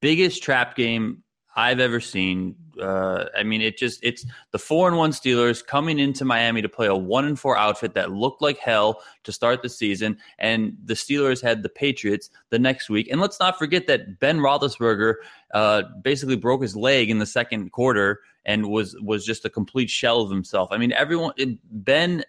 [0.00, 1.22] biggest trap game
[1.56, 2.54] I've ever seen.
[2.80, 6.68] Uh, I mean, it just it's the four and one Steelers coming into Miami to
[6.68, 10.76] play a one and four outfit that looked like hell to start the season, and
[10.84, 13.08] the Steelers had the Patriots the next week.
[13.10, 15.14] And let's not forget that Ben Roethlisberger
[15.52, 19.90] uh, basically broke his leg in the second quarter and was was just a complete
[19.90, 20.68] shell of himself.
[20.70, 22.22] I mean, everyone it, Ben,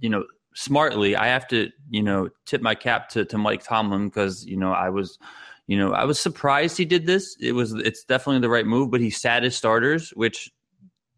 [0.00, 4.08] you know, smartly, I have to you know tip my cap to to Mike Tomlin
[4.08, 5.18] because you know I was
[5.68, 7.36] you know, I was surprised he did this.
[7.40, 10.50] It was it's definitely the right move, but he sat his starters, which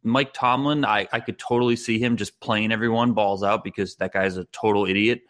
[0.03, 4.13] Mike Tomlin, I, I could totally see him just playing everyone balls out because that
[4.13, 5.23] guy's a total idiot.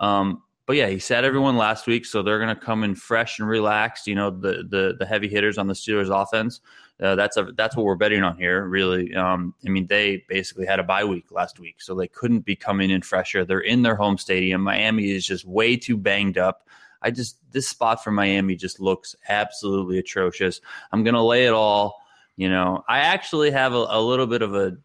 [0.00, 3.46] Um, but yeah, he sat everyone last week, so they're gonna come in fresh and
[3.46, 4.06] relaxed.
[4.06, 6.62] You know, the the the heavy hitters on the Steelers offense.
[6.98, 8.66] Uh, that's a, that's what we're betting on here.
[8.66, 12.46] Really, um, I mean, they basically had a bye week last week, so they couldn't
[12.46, 13.44] be coming in fresher.
[13.44, 14.62] They're in their home stadium.
[14.62, 16.66] Miami is just way too banged up.
[17.02, 20.60] I just this spot for Miami just looks absolutely atrocious.
[20.92, 22.00] I'm gonna lay it all.
[22.36, 24.76] You know, I actually have a, a little bit of a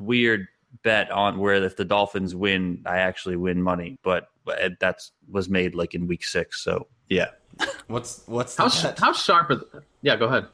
[0.00, 0.48] weird
[0.82, 5.48] bet on where if the Dolphins win, I actually win money, but, but that's was
[5.48, 6.62] made like in week six.
[6.64, 7.28] So yeah,
[7.86, 8.98] What's what's the How sh- bet?
[8.98, 9.56] how sharp are?
[9.56, 10.46] The- yeah, go ahead.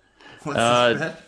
[0.43, 1.23] What's Uh, bet?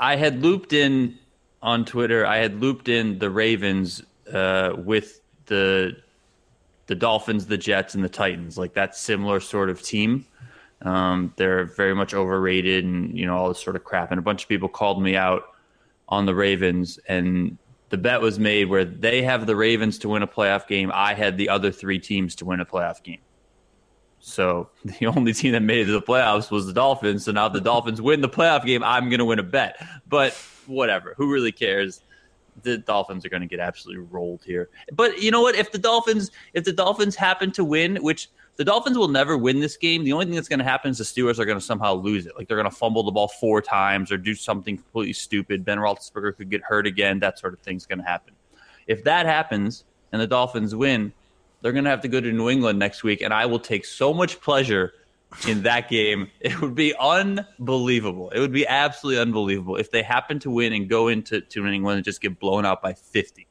[0.00, 1.18] I had looped in
[1.62, 2.26] on Twitter.
[2.26, 5.96] I had looped in the Ravens uh, with the
[6.86, 8.58] the Dolphins, the Jets, and the Titans.
[8.58, 10.26] Like that similar sort of team.
[10.82, 14.10] Um, they're very much overrated, and you know all this sort of crap.
[14.10, 15.44] And a bunch of people called me out
[16.08, 17.56] on the Ravens, and
[17.90, 20.90] the bet was made where they have the Ravens to win a playoff game.
[20.92, 23.20] I had the other three teams to win a playoff game.
[24.18, 27.24] So the only team that made it to the playoffs was the Dolphins.
[27.24, 29.76] So now if the Dolphins win the playoff game, I'm going to win a bet.
[30.08, 30.32] But
[30.66, 32.02] whatever, who really cares?
[32.62, 34.70] The Dolphins are going to get absolutely rolled here.
[34.92, 35.54] But you know what?
[35.54, 39.60] If the Dolphins, if the Dolphins happen to win, which the Dolphins will never win
[39.60, 41.64] this game, the only thing that's going to happen is the Steelers are going to
[41.64, 42.36] somehow lose it.
[42.36, 45.64] Like they're going to fumble the ball four times or do something completely stupid.
[45.64, 47.18] Ben Roethlisberger could get hurt again.
[47.18, 48.34] That sort of thing's going to happen.
[48.86, 51.12] If that happens and the Dolphins win,
[51.60, 53.86] they're going to have to go to New England next week, and I will take
[53.86, 54.92] so much pleasure
[55.46, 56.30] in that game.
[56.40, 58.30] It would be unbelievable.
[58.30, 61.70] It would be absolutely unbelievable if they happen to win and go into to New
[61.70, 63.46] England and just get blown out by 50.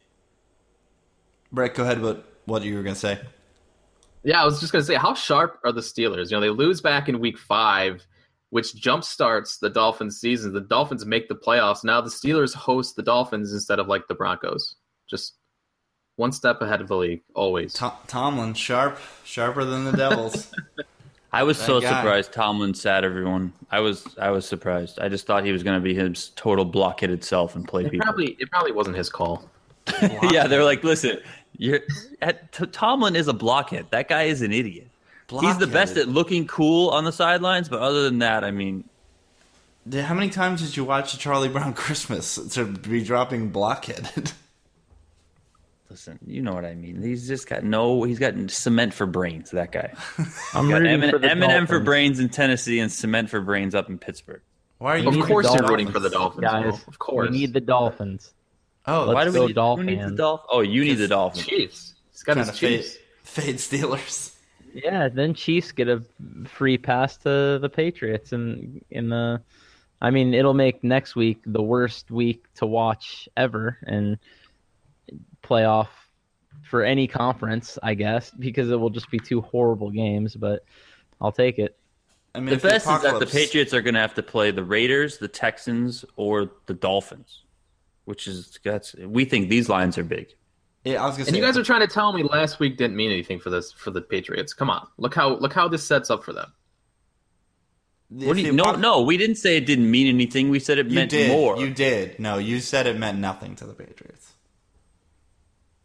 [1.52, 2.02] Brett, go ahead.
[2.02, 3.20] What what you were gonna say?
[4.24, 6.32] Yeah, I was just gonna say, how sharp are the Steelers?
[6.32, 8.06] You know, they lose back in Week Five,
[8.50, 10.54] which jump starts the Dolphins' season.
[10.54, 11.84] The Dolphins make the playoffs.
[11.84, 14.76] Now the Steelers host the Dolphins instead of like the Broncos.
[15.10, 15.36] Just
[16.16, 17.74] one step ahead of the league, always.
[17.74, 20.52] Tom, Tomlin, sharp, sharper than the Devils.
[21.34, 21.90] I was That so guy.
[21.90, 23.52] surprised Tomlin sat everyone.
[23.72, 25.00] I was I was surprised.
[25.00, 27.92] I just thought he was going to be his total blockheaded self and play It
[27.92, 28.06] people.
[28.06, 29.44] probably it probably wasn't his call.
[30.32, 31.20] yeah, they're like, listen,
[31.58, 31.80] you're
[32.22, 33.88] at, T- Tomlin is a blockhead.
[33.90, 34.88] That guy is an idiot.
[35.42, 38.84] He's the best at looking cool on the sidelines, but other than that, I mean,
[39.92, 44.32] How many times did you watch Charlie Brown Christmas to be dropping blockheaded?
[45.90, 47.02] listen, you know what I mean.
[47.02, 48.04] He's just got no.
[48.04, 49.52] He's got cement for brains.
[49.52, 49.94] That guy.
[50.54, 51.86] I'm Got rooting M- for the Eminem for Dolphins.
[51.86, 54.42] brains in Tennessee and cement for brains up in Pittsburgh.
[54.80, 55.10] Why are you?
[55.10, 56.42] Of course, you're rooting for the Dolphins.
[56.42, 56.80] Guys, Will.
[56.88, 57.30] Of course.
[57.30, 58.34] we need the Dolphins.
[58.86, 59.88] Oh, Let's Why do we go need, who Dolphins.
[59.88, 60.50] needs the Dolphins?
[60.52, 61.46] Oh, you need the Dolphins.
[61.46, 61.94] Chiefs.
[62.12, 62.98] He's got kind his of fade, Chiefs.
[63.24, 64.36] fade Steelers.
[64.74, 66.04] Yeah, then Chiefs get a
[66.48, 69.40] free pass to the Patriots, and in the,
[70.02, 74.18] I mean, it'll make next week the worst week to watch ever, and
[75.44, 75.88] playoff
[76.64, 80.36] for any conference, I guess, because it will just be two horrible games.
[80.36, 80.66] But
[81.22, 81.78] I'll take it.
[82.36, 84.50] I mean, The if best is that the Patriots are going to have to play
[84.52, 87.44] the Raiders, the Texans, or the Dolphins,
[88.06, 90.34] which is that's we think these lines are big.
[90.84, 92.76] Yeah, I was gonna And say, you guys are trying to tell me last week
[92.76, 94.54] didn't mean anything for this for the Patriots.
[94.54, 96.52] Come on, look how look how this sets up for them.
[98.20, 100.50] if What do you, no, no, we didn't say it didn't mean anything.
[100.50, 101.30] We said it You meant did.
[101.32, 101.58] more.
[101.58, 102.20] You did.
[102.20, 104.33] No, you said it meant nothing to the Patriots.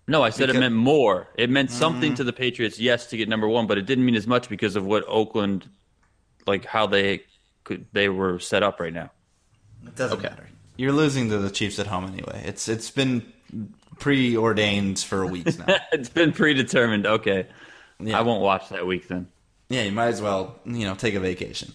[0.08, 1.28] No, I said Because- it meant more.
[1.36, 2.16] It meant something mm.
[2.16, 4.74] to the Patriots, yes, to get number one, but it didn't mean as much because
[4.74, 5.68] of what Oakland,
[6.46, 7.22] like how they
[7.64, 9.10] could they were set up right now.
[9.86, 10.28] It doesn't Okay.
[10.30, 10.48] matter.
[10.76, 12.42] You're losing to the Chiefs at home anyway.
[12.46, 13.30] It's it's been
[13.98, 15.76] preordained for weeks now.
[15.92, 17.06] it's been predetermined.
[17.06, 17.46] Okay,
[18.00, 18.18] Yeah.
[18.18, 19.28] I won't watch that week then.
[19.68, 21.74] Yeah, you might as well, you know, take a vacation.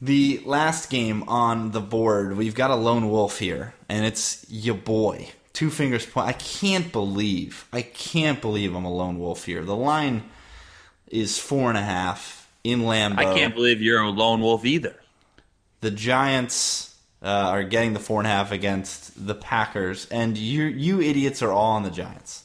[0.00, 4.74] The last game on the board, we've got a lone wolf here, and it's your
[4.74, 5.28] boy.
[5.52, 6.28] Two fingers point.
[6.28, 9.62] I can't believe, I can't believe I'm a lone wolf here.
[9.64, 10.24] The line
[11.08, 13.18] is four and a half in Lambeau.
[13.18, 14.96] I can't believe you're a lone wolf either.
[15.82, 20.64] the Giants uh, are getting the four and a half against the Packers, and you
[20.64, 22.44] you idiots are all on the Giants.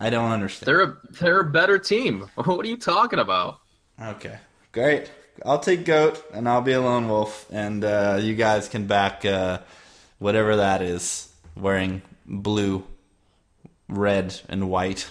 [0.00, 0.66] I don't understand.
[0.66, 2.28] They're a they're a better team.
[2.34, 3.60] What are you talking about?
[4.02, 4.38] Okay,
[4.72, 5.10] great.
[5.44, 9.24] I'll take goat, and I'll be a lone wolf, and uh, you guys can back
[9.24, 9.60] uh,
[10.18, 12.84] whatever that is, wearing blue,
[13.88, 15.08] red, and white.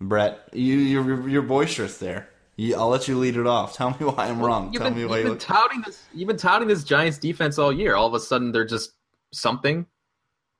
[0.00, 2.28] Brett, you you're, you're boisterous there.
[2.56, 3.74] You, I'll let you lead it off.
[3.76, 4.72] Tell me why I'm wrong.
[4.72, 6.02] You've Tell been, me why you've been touting this.
[6.14, 7.94] You've been touting this Giants defense all year.
[7.94, 8.92] All of a sudden, they're just
[9.32, 9.86] something.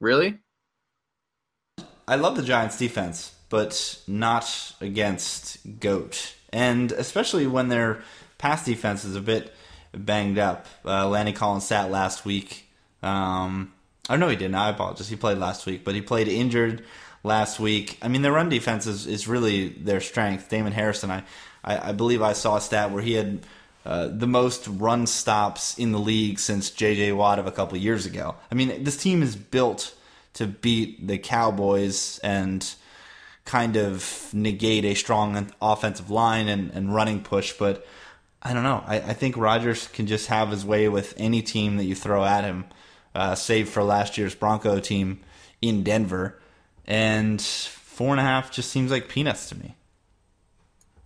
[0.00, 0.38] Really?
[2.06, 8.02] I love the Giants' defense, but not against Goat, and especially when their
[8.38, 9.52] pass defense is a bit
[9.92, 10.66] banged up.
[10.84, 12.66] Uh, Landon Collins sat last week.
[13.02, 13.72] Um,
[14.08, 14.54] I know he didn't.
[14.54, 15.08] I apologize.
[15.08, 16.84] He played last week, but he played injured
[17.22, 17.98] last week.
[18.02, 20.48] I mean, their run defense is, is really their strength.
[20.48, 21.24] Damon Harrison, I,
[21.62, 23.40] I, I believe I saw a stat where he had
[23.84, 27.12] uh, the most run stops in the league since J.J.
[27.12, 28.34] Watt of a couple years ago.
[28.50, 29.94] I mean, this team is built
[30.34, 32.74] to beat the Cowboys and
[33.44, 37.86] kind of negate a strong offensive line and, and running push, but
[38.42, 38.84] I don't know.
[38.86, 42.24] I, I think Rodgers can just have his way with any team that you throw
[42.24, 42.66] at him,
[43.18, 45.20] uh, save for last year's Bronco team
[45.60, 46.40] in Denver.
[46.86, 49.74] And four and a half just seems like peanuts to me.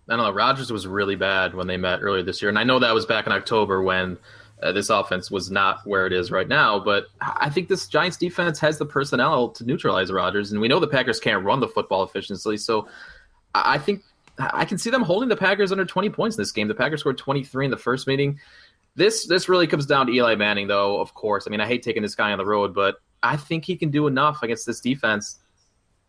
[0.07, 0.31] I don't know.
[0.31, 3.05] Rodgers was really bad when they met earlier this year, and I know that was
[3.05, 4.17] back in October when
[4.61, 6.77] uh, this offense was not where it is right now.
[6.77, 10.79] But I think this Giants defense has the personnel to neutralize Rodgers, and we know
[10.79, 12.57] the Packers can't run the football efficiently.
[12.57, 12.87] So
[13.55, 14.03] I think
[14.37, 16.67] I can see them holding the Packers under 20 points in this game.
[16.67, 18.39] The Packers scored 23 in the first meeting.
[18.95, 20.99] This this really comes down to Eli Manning, though.
[20.99, 23.65] Of course, I mean I hate taking this guy on the road, but I think
[23.65, 25.39] he can do enough against this defense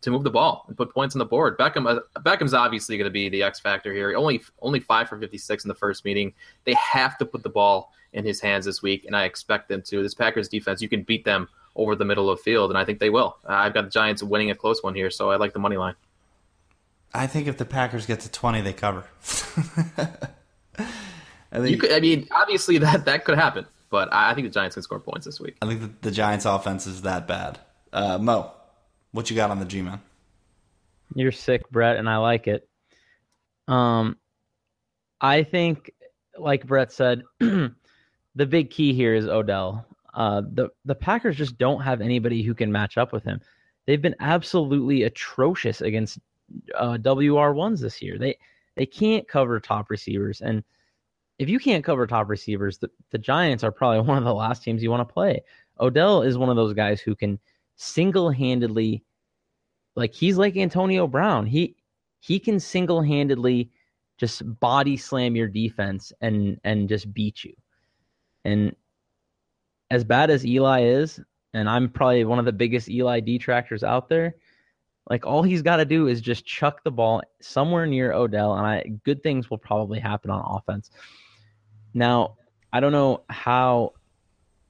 [0.02, 1.58] to move the ball and put points on the board.
[1.58, 4.14] Beckham uh, Beckham's obviously going to be the X factor here.
[4.14, 6.34] Only only five for 56 in the first meeting.
[6.64, 9.82] They have to put the ball in his hands this week, and I expect them
[9.82, 10.02] to.
[10.02, 13.00] This Packers defense, you can beat them over the middle of field, and I think
[13.00, 13.36] they will.
[13.48, 15.76] Uh, I've got the Giants winning a close one here, so I like the money
[15.76, 15.94] line.
[17.12, 19.04] I think if the Packers get to 20, they cover.
[21.54, 24.46] I think, You could, I mean, obviously that that could happen, but I, I think
[24.46, 25.56] the Giants can score points this week.
[25.62, 27.60] I think that the Giants' offense is that bad.
[27.92, 28.52] Uh, Mo,
[29.12, 30.00] what you got on the G Man?
[31.14, 32.68] You're sick, Brett, and I like it.
[33.68, 34.16] Um,
[35.20, 35.92] I think,
[36.36, 37.72] like Brett said, the
[38.34, 39.86] big key here is Odell.
[40.12, 43.40] Uh, the the Packers just don't have anybody who can match up with him.
[43.86, 46.18] They've been absolutely atrocious against
[46.74, 48.18] uh, WR ones this year.
[48.18, 48.38] They
[48.76, 50.64] they can't cover top receivers, and
[51.38, 54.62] if you can't cover top receivers, the, the Giants are probably one of the last
[54.62, 55.42] teams you want to play.
[55.80, 57.38] Odell is one of those guys who can
[57.76, 59.02] single handedly
[59.96, 61.46] like he's like Antonio Brown.
[61.46, 61.76] He
[62.20, 63.70] he can single-handedly
[64.16, 67.54] just body slam your defense and and just beat you.
[68.44, 68.74] And
[69.90, 71.20] as bad as Eli is,
[71.52, 74.36] and I'm probably one of the biggest Eli detractors out there,
[75.10, 78.66] like all he's got to do is just chuck the ball somewhere near Odell and
[78.66, 80.90] I good things will probably happen on offense.
[81.94, 82.36] Now,
[82.72, 83.92] I don't know how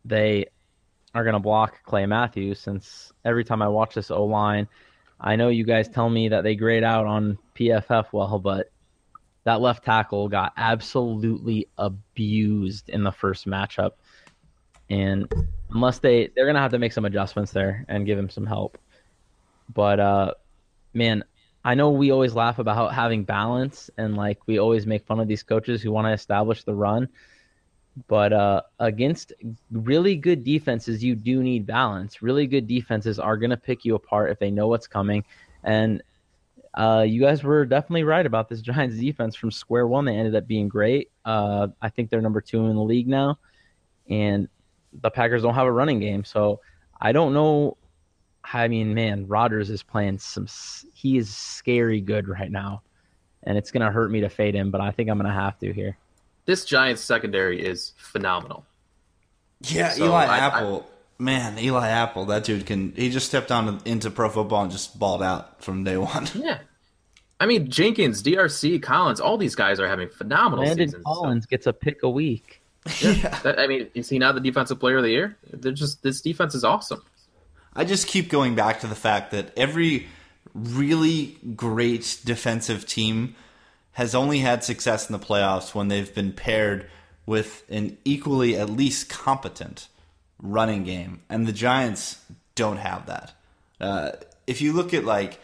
[0.04, 0.46] they
[1.14, 4.68] are going to block Clay Matthews since every time I watch this O line,
[5.18, 8.70] I know you guys tell me that they grade out on PFF well, but
[9.44, 13.92] that left tackle got absolutely abused in the first matchup.
[14.90, 15.32] And
[15.70, 18.46] unless they they're going to have to make some adjustments there and give him some
[18.46, 18.76] help.
[19.72, 20.34] But uh
[20.92, 21.24] man,
[21.64, 25.28] I know we always laugh about having balance and like we always make fun of
[25.28, 27.08] these coaches who want to establish the run.
[28.08, 29.32] But uh, against
[29.70, 32.22] really good defenses, you do need balance.
[32.22, 35.24] Really good defenses are going to pick you apart if they know what's coming,
[35.62, 36.02] And
[36.74, 40.04] uh, you guys were definitely right about this Giants defense from square one.
[40.04, 41.10] They ended up being great.
[41.24, 43.38] Uh, I think they're number two in the league now,
[44.10, 44.48] and
[45.00, 46.60] the Packers don't have a running game, so
[47.00, 47.76] I don't know.
[48.52, 50.46] I mean, man, Rodgers is playing some.
[50.92, 52.82] He is scary good right now,
[53.42, 55.72] and it's gonna hurt me to fade him, but I think I'm gonna have to
[55.72, 55.96] here.
[56.46, 58.66] This Giants secondary is phenomenal.
[59.62, 60.90] Yeah, So, Eli I- Apple.
[61.18, 62.92] man, Eli Apple, that dude can.
[62.94, 66.28] He just stepped on into pro football and just balled out from day one.
[66.34, 66.58] Yeah.
[67.40, 71.02] I mean, Jenkins, DRC, Collins, all these guys are having phenomenal Landon seasons.
[71.04, 72.60] so- Collins gets a pick a week.
[73.00, 73.40] yeah.
[73.42, 75.36] That- I mean, is he not the defensive player of the year?
[75.52, 77.02] They're just this defense is awesome.
[77.76, 80.08] I just keep going back to the fact that every
[80.54, 83.34] really great defensive team
[83.92, 86.88] has only had success in the playoffs when they've been paired
[87.26, 89.88] with an equally at least competent
[90.40, 92.20] running game, and the Giants
[92.54, 93.32] don't have that.
[93.80, 94.12] Uh,
[94.46, 95.40] if you look at like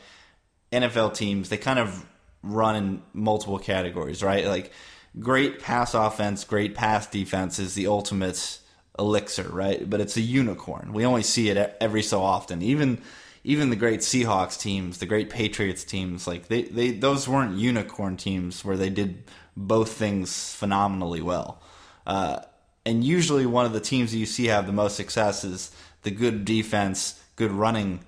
[0.73, 2.07] NFL teams, they kind of
[2.43, 4.47] run in multiple categories, right?
[4.47, 4.73] Like
[5.19, 8.60] great pass offense, great pass defense is the ultimate
[9.01, 9.89] elixir, right?
[9.89, 10.93] But it's a unicorn.
[10.93, 12.63] We only see it every so often.
[12.63, 13.01] Even
[13.43, 18.17] even the great Seahawks teams, the great Patriots teams, like they, they those weren't unicorn
[18.17, 19.25] teams where they did
[19.57, 21.61] both things phenomenally well.
[22.07, 22.41] Uh,
[22.85, 25.71] and usually one of the teams that you see have the most success is
[26.03, 28.01] the good defense, good running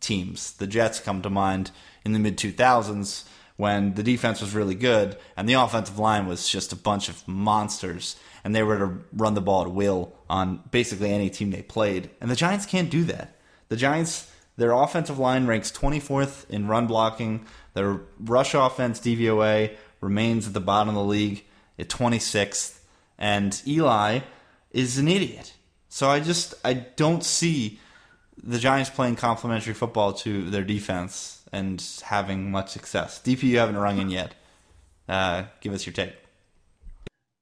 [0.00, 0.52] teams.
[0.52, 1.70] The Jets come to mind
[2.04, 3.24] in the mid 2000s
[3.56, 7.26] when the defense was really good and the offensive line was just a bunch of
[7.26, 11.62] monsters and they were to run the ball at will on basically any team they
[11.62, 12.10] played.
[12.20, 13.36] And the Giants can't do that.
[13.68, 17.44] The Giants, their offensive line ranks 24th in run blocking.
[17.74, 21.44] Their rush offense DVOA remains at the bottom of the league
[21.78, 22.78] at 26th.
[23.18, 24.20] And Eli
[24.70, 25.54] is an idiot.
[25.88, 27.80] So I just I don't see
[28.42, 33.20] the Giants playing complementary football to their defense and having much success.
[33.24, 34.34] DP, you haven't rung in yet.
[35.08, 36.14] Uh, give us your take.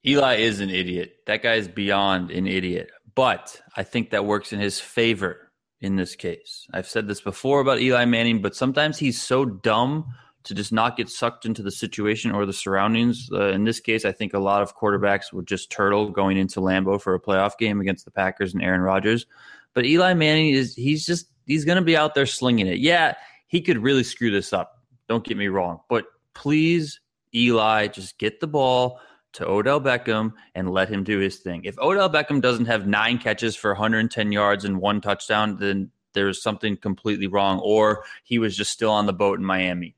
[0.06, 1.16] Eli is an idiot.
[1.26, 2.90] That guy is beyond an idiot.
[3.14, 5.50] But I think that works in his favor
[5.80, 6.66] in this case.
[6.72, 10.06] I've said this before about Eli Manning, but sometimes he's so dumb
[10.44, 13.28] to just not get sucked into the situation or the surroundings.
[13.32, 16.60] Uh, in this case, I think a lot of quarterbacks would just turtle going into
[16.60, 19.26] Lambeau for a playoff game against the Packers and Aaron Rodgers.
[19.74, 22.78] But Eli Manning is he's just he's going to be out there slinging it.
[22.78, 23.14] Yeah,
[23.48, 24.80] he could really screw this up.
[25.08, 27.00] Don't get me wrong, but please
[27.34, 29.00] Eli just get the ball
[29.36, 31.64] to Odell Beckham and let him do his thing.
[31.64, 36.42] If Odell Beckham doesn't have 9 catches for 110 yards and one touchdown, then there's
[36.42, 39.94] something completely wrong or he was just still on the boat in Miami.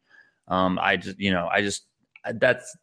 [0.48, 1.84] Um, I just, you know, I just
[2.34, 2.76] that's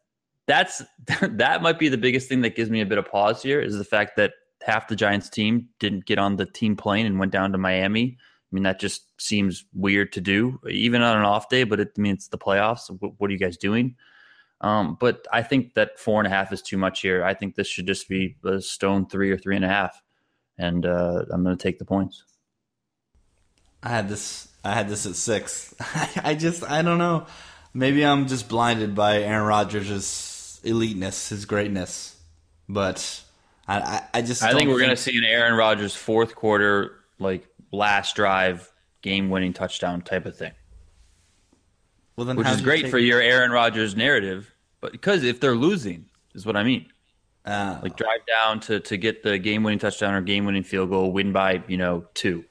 [0.46, 0.82] that's
[1.20, 3.76] that might be the biggest thing that gives me a bit of pause here is
[3.76, 4.32] the fact that
[4.62, 8.16] half the Giants team didn't get on the team plane and went down to Miami.
[8.18, 11.64] I mean, that just seems weird to do, even on an off day.
[11.64, 12.88] But it I mean it's the playoffs.
[13.00, 13.96] What, what are you guys doing?
[14.60, 17.24] Um, but I think that four and a half is too much here.
[17.24, 20.02] I think this should just be a stone three or three and a half,
[20.58, 22.24] and uh, I'm going to take the points.
[23.82, 24.48] I had this.
[24.64, 25.74] I had this at six.
[26.24, 26.64] I just.
[26.64, 27.26] I don't know.
[27.74, 32.16] Maybe I'm just blinded by Aaron Rodgers' eliteness, his greatness.
[32.68, 33.22] But
[33.68, 33.78] I.
[33.78, 34.42] I, I just.
[34.42, 39.28] I think we're going to see an Aaron Rodgers fourth quarter, like last drive, game
[39.28, 40.52] winning touchdown type of thing.
[42.16, 44.52] Well, then which is great take- for your Aaron Rodgers narrative.
[44.80, 46.86] But because if they're losing, is what I mean.
[47.44, 50.90] Uh, Like drive down to to get the game winning touchdown or game winning field
[50.90, 52.44] goal, win by you know two.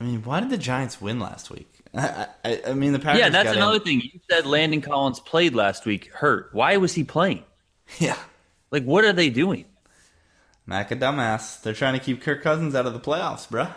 [0.00, 1.68] I mean, why did the Giants win last week?
[1.94, 3.20] I, I, I mean, the Packers.
[3.20, 4.00] yeah, that's another in- thing.
[4.02, 6.50] You said Landon Collins played last week hurt.
[6.52, 7.44] Why was he playing?
[7.98, 8.18] Yeah,
[8.70, 9.64] Like, what are they doing?
[10.66, 11.62] Mac a dumbass.
[11.62, 13.72] They're trying to keep Kirk Cousins out of the playoffs, bruh.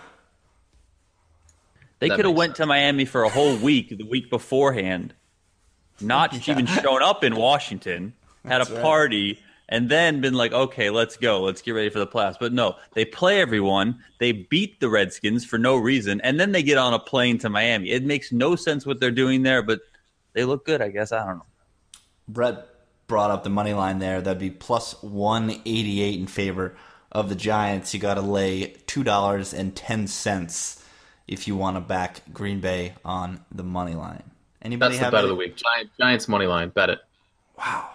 [2.00, 5.14] They could have went to Miami for a whole week the week beforehand,
[6.00, 8.14] not even shown up in Washington,
[8.46, 8.82] had That's a right.
[8.82, 12.38] party, and then been like, okay, let's go, let's get ready for the playoffs.
[12.40, 16.64] But no, they play everyone, they beat the Redskins for no reason, and then they
[16.64, 17.90] get on a plane to Miami.
[17.92, 19.82] It makes no sense what they're doing there, but
[20.34, 21.12] they look good, I guess.
[21.12, 21.46] I don't know.
[22.28, 22.66] Brett
[23.08, 24.22] brought up the money line there.
[24.22, 26.78] That'd be plus 188 in favor
[27.12, 27.94] of the Giants.
[27.94, 30.80] You got to lay $2.10
[31.30, 34.24] if you want to back Green Bay on the money line.
[34.64, 35.56] Anybody That's the have bet of the week.
[35.56, 36.70] Giant, Giants money line.
[36.70, 37.00] Bet it.
[37.58, 37.90] Wow.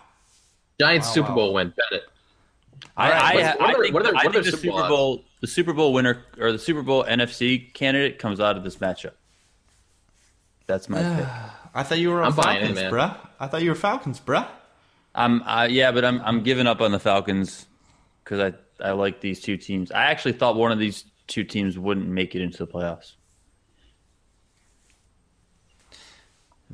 [0.80, 1.34] Giants Wow, Super wow.
[1.34, 1.68] Bowl win.
[1.76, 2.02] Bet it.
[2.96, 4.66] I, right, I, what's- I what are think, what are their- I think the Super
[4.68, 8.56] Bowl Super Bowl, the Super Bowl winner or the Super Bowl NFC candidate comes out
[8.56, 9.12] of this matchup.
[10.66, 11.26] That's my pick.
[11.74, 12.92] I thought you were on I'm Falcons, in, man.
[12.92, 13.16] bruh.
[13.40, 14.46] I thought you were Falcons, bruh.
[15.14, 17.66] I'm uh, yeah, but I'm I'm giving up on the Falcons
[18.22, 19.90] because I I like these two teams.
[19.92, 23.12] I actually thought one of these two teams wouldn't make it into the playoffs.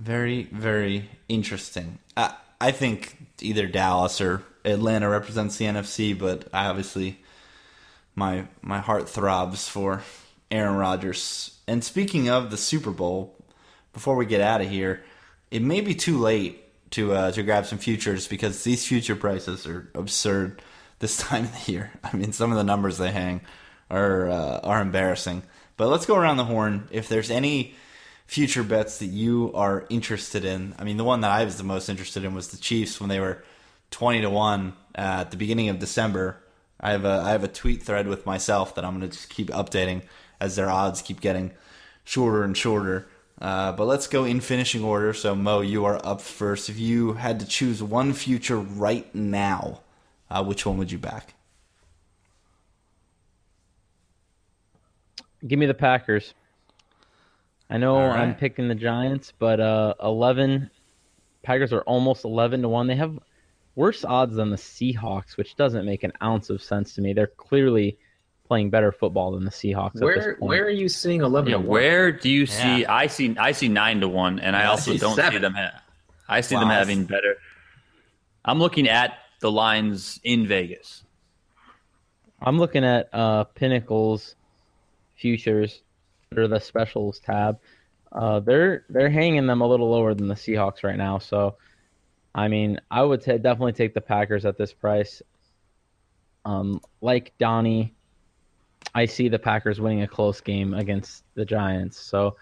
[0.01, 1.99] Very, very interesting.
[2.17, 7.19] I, I think either Dallas or Atlanta represents the NFC, but I obviously
[8.15, 10.03] my my heart throbs for
[10.51, 11.59] Aaron Rodgers.
[11.69, 13.37] And speaking of the Super Bowl,
[13.93, 15.05] before we get out of here,
[15.51, 19.67] it may be too late to uh, to grab some futures because these future prices
[19.67, 20.63] are absurd
[21.01, 21.93] this time of the year.
[22.03, 23.43] I mean, some of the numbers they hang
[23.91, 25.43] are uh, are embarrassing.
[25.77, 26.89] But let's go around the horn.
[26.91, 27.75] If there's any
[28.31, 31.65] future bets that you are interested in, I mean, the one that I was the
[31.65, 33.43] most interested in was the Chiefs when they were
[33.91, 36.37] twenty to one at the beginning of December.
[36.81, 39.31] I have a I have a tweet thread with myself that I'm going to just
[39.31, 40.03] keep updating
[40.41, 41.51] as their odds keep getting
[42.05, 43.09] shorter and shorter.
[43.41, 45.13] Uh, but let's go in finishing order.
[45.13, 46.69] So Mo, you are up first.
[46.69, 49.81] If you had to choose one future right now,
[50.31, 51.35] uh, which one would you back?
[55.45, 56.33] Give me the Packers.
[57.71, 58.19] I know All right.
[58.21, 60.71] I'm picking the Giants, but uh, 11
[61.43, 62.87] Packers are almost 11 to 1.
[62.89, 63.19] They have
[63.77, 67.13] worse odds than the Seahawks, which doesn't make an ounce of sense to me.
[67.13, 67.97] They're clearly
[68.47, 70.41] playing better football than the Seahawks at Where this point.
[70.41, 71.51] where are you seeing eleven?
[71.51, 71.69] Yeah, to one?
[71.71, 72.81] where do you see?
[72.83, 72.93] Yeah.
[72.93, 73.37] I see.
[73.39, 75.55] I see nine to one, and I Yeah, I also see don't see them.
[75.55, 75.83] Ha-
[76.29, 77.37] I see Wow, them having better.
[78.45, 81.05] I'm looking at the lines in Vegas.
[82.43, 84.35] I'm looking at uh, Pinnacle's
[85.17, 85.83] futures
[86.37, 87.59] or the specials tab.
[88.13, 91.19] Uh, they're they're hanging them a little lower than the Seahawks right now.
[91.19, 91.57] So,
[92.35, 95.23] I mean, I would ta- definitely take the Packers at this price.
[96.45, 97.95] Um, like Donnie,
[98.95, 101.99] I see the Packers winning a close game against the Giants.
[101.99, 102.37] So,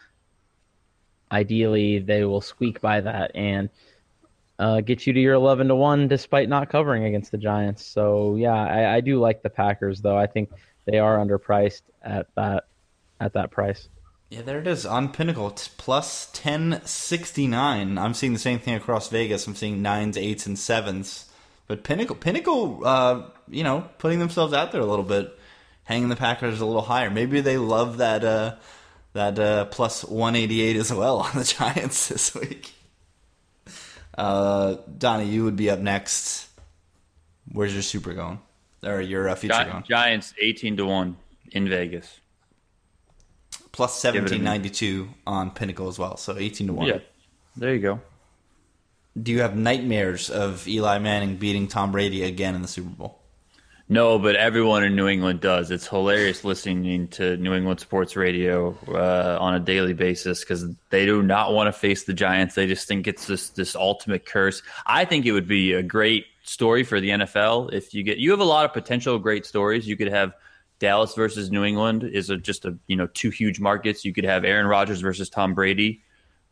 [1.32, 3.70] ideally, they will squeak by that and
[4.58, 7.86] uh, get you to your 11 to 1 despite not covering against the Giants.
[7.86, 10.16] So, yeah, I, I do like the Packers, though.
[10.16, 10.50] I think
[10.84, 12.64] they are underpriced at that
[13.20, 13.88] at that price.
[14.30, 17.96] Yeah, there it is on Pinnacle t- plus ten sixty nine.
[17.96, 19.46] I'm seeing the same thing across Vegas.
[19.46, 21.30] I'm seeing nines, eights, and sevens.
[21.66, 25.38] But Pinnacle, Pinnacle, uh, you know, putting themselves out there a little bit,
[25.84, 27.10] hanging the Packers a little higher.
[27.10, 28.56] Maybe they love that uh,
[29.14, 32.72] that uh, plus one eighty eight as well on the Giants this week.
[34.16, 36.48] Uh, Donnie, you would be up next.
[37.50, 38.40] Where's your super going?
[38.84, 39.84] Or your uh, future Gi- going?
[39.84, 41.16] Giants eighteen to one
[41.50, 42.20] in Vegas.
[43.72, 46.16] Plus Give it a seventeen ninety two on Pinnacle as well.
[46.16, 46.86] So eighteen to one.
[46.88, 46.98] Yeah,
[47.56, 48.00] there you go.
[49.20, 53.18] Do you have nightmares of Eli Manning beating Tom Brady again in the Super Bowl?
[53.90, 55.70] No, but everyone in New England does.
[55.70, 61.06] It's hilarious listening to New England sports radio uh, on a daily basis because they
[61.06, 62.54] do not want to face the Giants.
[62.54, 64.62] They just think it's this this ultimate curse.
[64.84, 68.18] I think it would be a great story for the NFL if you get.
[68.18, 69.88] You have a lot of potential great stories.
[69.88, 70.34] You could have
[70.78, 74.04] Dallas versus New England is a, just a you know two huge markets.
[74.04, 76.02] You could have Aaron Rodgers versus Tom Brady.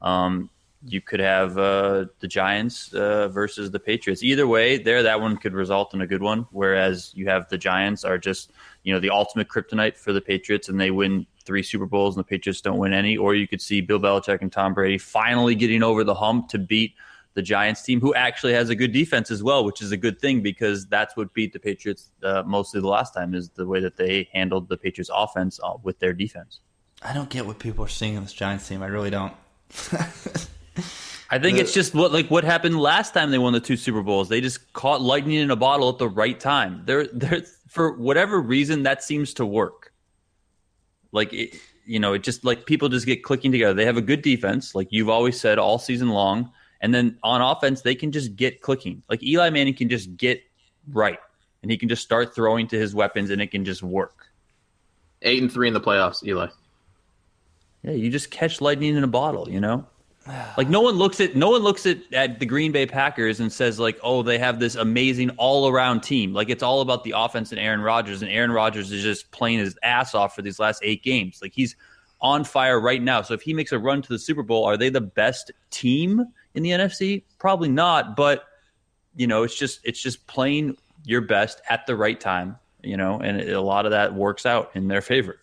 [0.02, 0.50] Um,
[0.84, 4.22] you could have uh, the Giants uh, versus the Patriots.
[4.22, 6.46] Either way, there that one could result in a good one.
[6.50, 8.52] Whereas you have the Giants are just
[8.82, 12.24] you know the ultimate kryptonite for the Patriots, and they win three Super Bowls, and
[12.24, 13.16] the Patriots don't win any.
[13.16, 16.58] Or you could see Bill Belichick and Tom Brady finally getting over the hump to
[16.58, 16.94] beat
[17.36, 20.18] the Giants team, who actually has a good defense as well, which is a good
[20.18, 23.78] thing because that's what beat the Patriots uh, mostly the last time is the way
[23.78, 26.60] that they handled the Patriots offense uh, with their defense.
[27.02, 28.82] I don't get what people are seeing in this Giants team.
[28.82, 29.34] I really don't.
[31.28, 33.76] I think The- it's just what like what happened last time they won the two
[33.76, 34.28] Super Bowls.
[34.28, 36.82] They just caught lightning in a bottle at the right time.
[36.86, 39.92] They're they're for whatever reason that seems to work.
[41.12, 43.74] Like it, you know, it just like people just get clicking together.
[43.74, 46.50] They have a good defense, like you've always said all season long,
[46.80, 49.02] and then on offense they can just get clicking.
[49.08, 50.42] Like Eli Manning can just get
[50.92, 51.18] right,
[51.62, 54.26] and he can just start throwing to his weapons, and it can just work.
[55.22, 56.48] Eight and three in the playoffs, Eli.
[57.82, 59.86] Yeah, you just catch lightning in a bottle, you know?
[60.56, 63.52] Like no one looks at no one looks at, at the Green Bay Packers and
[63.52, 66.32] says like, oh, they have this amazing all around team.
[66.32, 69.60] Like it's all about the offense and Aaron Rodgers, and Aaron Rodgers is just playing
[69.60, 71.38] his ass off for these last eight games.
[71.40, 71.76] Like he's
[72.20, 73.22] on fire right now.
[73.22, 76.24] So if he makes a run to the Super Bowl, are they the best team
[76.56, 77.22] in the NFC?
[77.38, 78.44] Probably not, but
[79.14, 83.20] you know, it's just it's just playing your best at the right time, you know,
[83.20, 85.38] and a lot of that works out in their favor.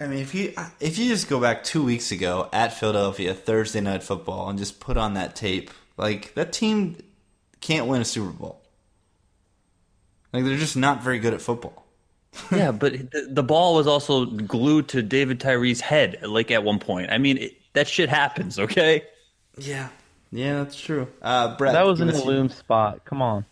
[0.00, 3.80] I mean, if you if you just go back two weeks ago at Philadelphia Thursday
[3.80, 6.96] night football and just put on that tape, like that team
[7.60, 8.62] can't win a Super Bowl.
[10.32, 11.84] Like they're just not very good at football.
[12.52, 16.78] yeah, but the, the ball was also glued to David Tyree's head, like at one
[16.78, 17.10] point.
[17.10, 19.02] I mean, it, that shit happens, okay?
[19.56, 19.88] Yeah,
[20.30, 21.08] yeah, that's true.
[21.22, 23.04] Uh, Brett, That was give in the us your- loom spot.
[23.04, 23.44] Come on.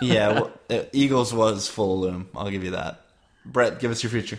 [0.00, 2.28] Yeah, well, uh, Eagles was full of loom.
[2.34, 3.00] I'll give you that.
[3.44, 4.38] Brett, give us your future.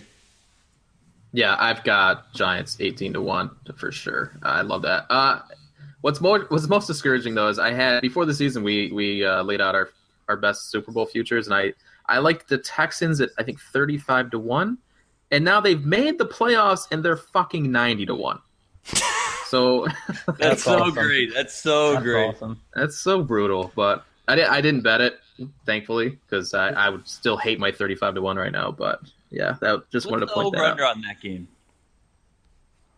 [1.32, 4.32] Yeah, I've got Giants eighteen to one for sure.
[4.42, 5.06] I love that.
[5.10, 5.42] Uh,
[6.02, 9.42] What's more, what's most discouraging though is I had before the season we we uh,
[9.42, 9.90] laid out our
[10.28, 11.74] our best Super Bowl futures, and I
[12.06, 14.78] I liked the Texans at I think thirty five to one,
[15.32, 18.40] and now they've made the playoffs and they're fucking ninety to one.
[19.48, 20.94] So That's, That's so awesome.
[20.94, 21.34] great.
[21.34, 22.28] That's so That's great.
[22.30, 22.62] awesome.
[22.74, 23.72] that's so brutal.
[23.76, 25.20] But I didn't I didn't bet it,
[25.66, 28.72] thankfully, because I, I would still hate my thirty five to one right now.
[28.72, 30.72] But yeah, that just wanted to point that over out.
[30.72, 31.48] under on that game?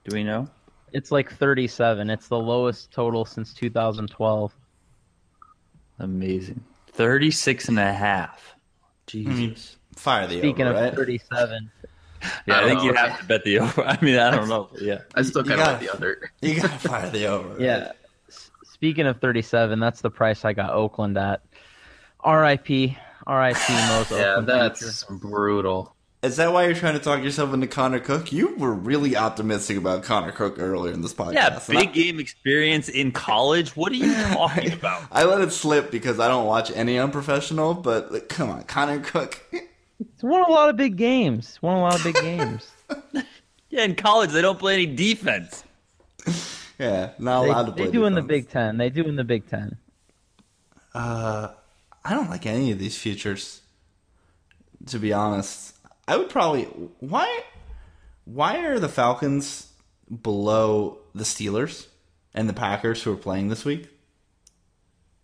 [0.05, 0.47] Do we know?
[0.93, 2.09] It's like 37.
[2.09, 4.53] It's the lowest total since 2012.
[5.99, 6.63] Amazing.
[6.93, 8.55] 36 and a half.
[9.05, 9.75] Jesus.
[9.95, 10.95] Fire the Speaking over, of right?
[10.95, 11.69] 37,
[12.47, 13.84] yeah, I I, don't think you have to bet the over.
[13.86, 14.69] I mean, I don't know.
[14.82, 14.99] Yeah.
[15.15, 16.32] I still You kind of like the under.
[16.41, 17.61] You gotta fire the over.
[17.61, 17.91] yeah.
[18.63, 21.41] Speaking of 37, that's the price I got Oakland at.
[22.19, 22.97] R.I.P.
[23.25, 23.73] R.I.P.
[23.89, 25.19] Most Yeah, Oakland that's future.
[25.19, 25.93] brutal.
[26.23, 28.32] Is that why you're trying to talk yourself into Connor Cook?
[28.32, 31.34] You were really optimistic about Connor Cook earlier in this podcast.
[31.34, 33.75] Yeah, and I- big game experience in college.
[33.75, 35.03] What are you talking about?
[35.11, 38.99] I let it slip because I don't watch any unprofessional, but like, come on, Connor
[38.99, 39.43] Cook.
[39.99, 41.57] It's won a lot of big games.
[41.61, 42.69] Won a lot of big games.
[43.69, 45.63] Yeah, in college they don't play any defense.
[46.79, 47.85] yeah, not they, allowed to play.
[47.85, 48.21] they do in the.
[48.21, 48.77] Big Ten.
[48.77, 49.77] They do in the Big Ten.
[50.93, 51.49] Uh,
[52.03, 53.61] I don't like any of these futures.
[54.87, 55.75] To be honest,
[56.07, 56.63] I would probably
[56.99, 57.41] why
[58.23, 59.71] why are the Falcons
[60.21, 61.87] below the Steelers
[62.33, 63.89] and the Packers who are playing this week?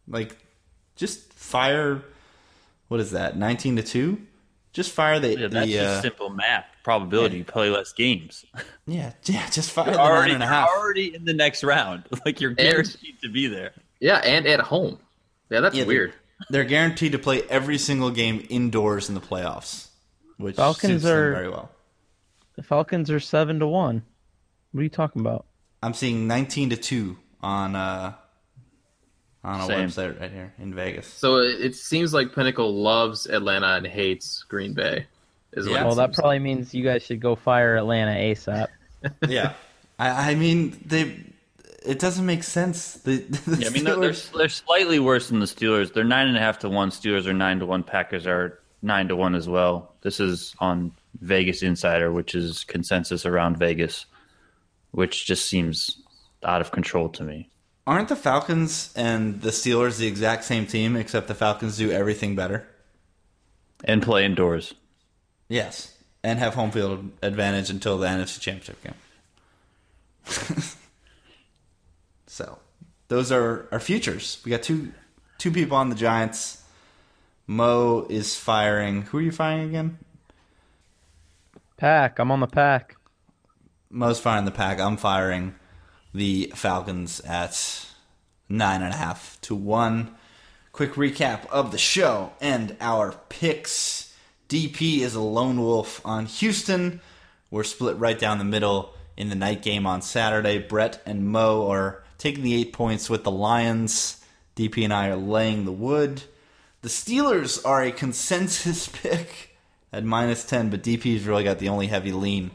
[0.07, 0.35] Like,
[0.95, 2.03] just fire.
[2.89, 3.37] What is that?
[3.37, 4.21] Nineteen to two.
[4.73, 6.65] Just fire the Yeah, that's the just uh, simple math.
[6.83, 8.43] Probability you play less games.
[8.87, 9.49] yeah yeah.
[9.49, 10.69] Just fire You're the already, nine and a you're half.
[10.69, 12.03] already in the next round.
[12.25, 13.71] Like you're guaranteed to be there.
[13.99, 14.97] Yeah, and at home.
[15.49, 16.13] Yeah, that's Yeah, weird.
[16.49, 19.87] They're guaranteed to play every single game indoors in the playoffs,
[20.37, 21.69] which Falcons suits them are- very well.
[22.55, 24.03] The Falcons are seven to one.
[24.71, 25.45] What are you talking about?
[25.81, 28.13] I'm seeing 19 to 2 on uh
[29.43, 29.89] on a Same.
[29.89, 31.07] website right here in Vegas.
[31.07, 35.05] So it, it seems like Pinnacle loves Atlanta and hates Green Bay.
[35.51, 35.85] Is what Yeah.
[35.85, 38.67] Well, that seems probably means you guys should go fire Atlanta ASAP.
[39.27, 39.53] yeah.
[39.99, 41.17] I, I mean they
[41.85, 42.95] it doesn't make sense.
[42.95, 45.93] The, the Yeah, I mean, they're, they're, they're slightly worse than the Steelers.
[45.93, 46.89] They're nine and a half to one.
[46.89, 47.83] Steelers are nine to one.
[47.83, 49.93] Packers are nine to one as well.
[50.01, 54.05] This is on Vegas Insider, which is consensus around Vegas,
[54.91, 56.01] which just seems
[56.43, 57.49] out of control to me.
[57.85, 62.35] Aren't the Falcons and the Steelers the exact same team except the Falcons do everything
[62.35, 62.67] better?
[63.83, 64.73] And play indoors.
[65.49, 65.97] Yes.
[66.23, 68.93] And have home field advantage until the NFC Championship game.
[72.27, 72.59] so,
[73.09, 74.41] those are our futures.
[74.45, 74.93] We got two
[75.37, 76.63] two people on the Giants.
[77.45, 79.01] Mo is firing.
[79.03, 79.97] Who are you firing again?
[81.75, 82.19] Pack.
[82.19, 82.95] I'm on the pack.
[83.89, 84.79] Mo's firing the pack.
[84.79, 85.55] I'm firing
[86.13, 87.87] the Falcons at
[88.49, 90.15] nine and a half to one.
[90.71, 94.15] Quick recap of the show and our picks.
[94.49, 97.01] DP is a lone wolf on Houston.
[97.49, 100.57] We're split right down the middle in the night game on Saturday.
[100.59, 104.23] Brett and Mo are taking the eight points with the Lions.
[104.55, 106.23] DP and I are laying the wood.
[106.81, 109.55] The Steelers are a consensus pick
[109.91, 112.51] at minus 10, but DP's really got the only heavy lean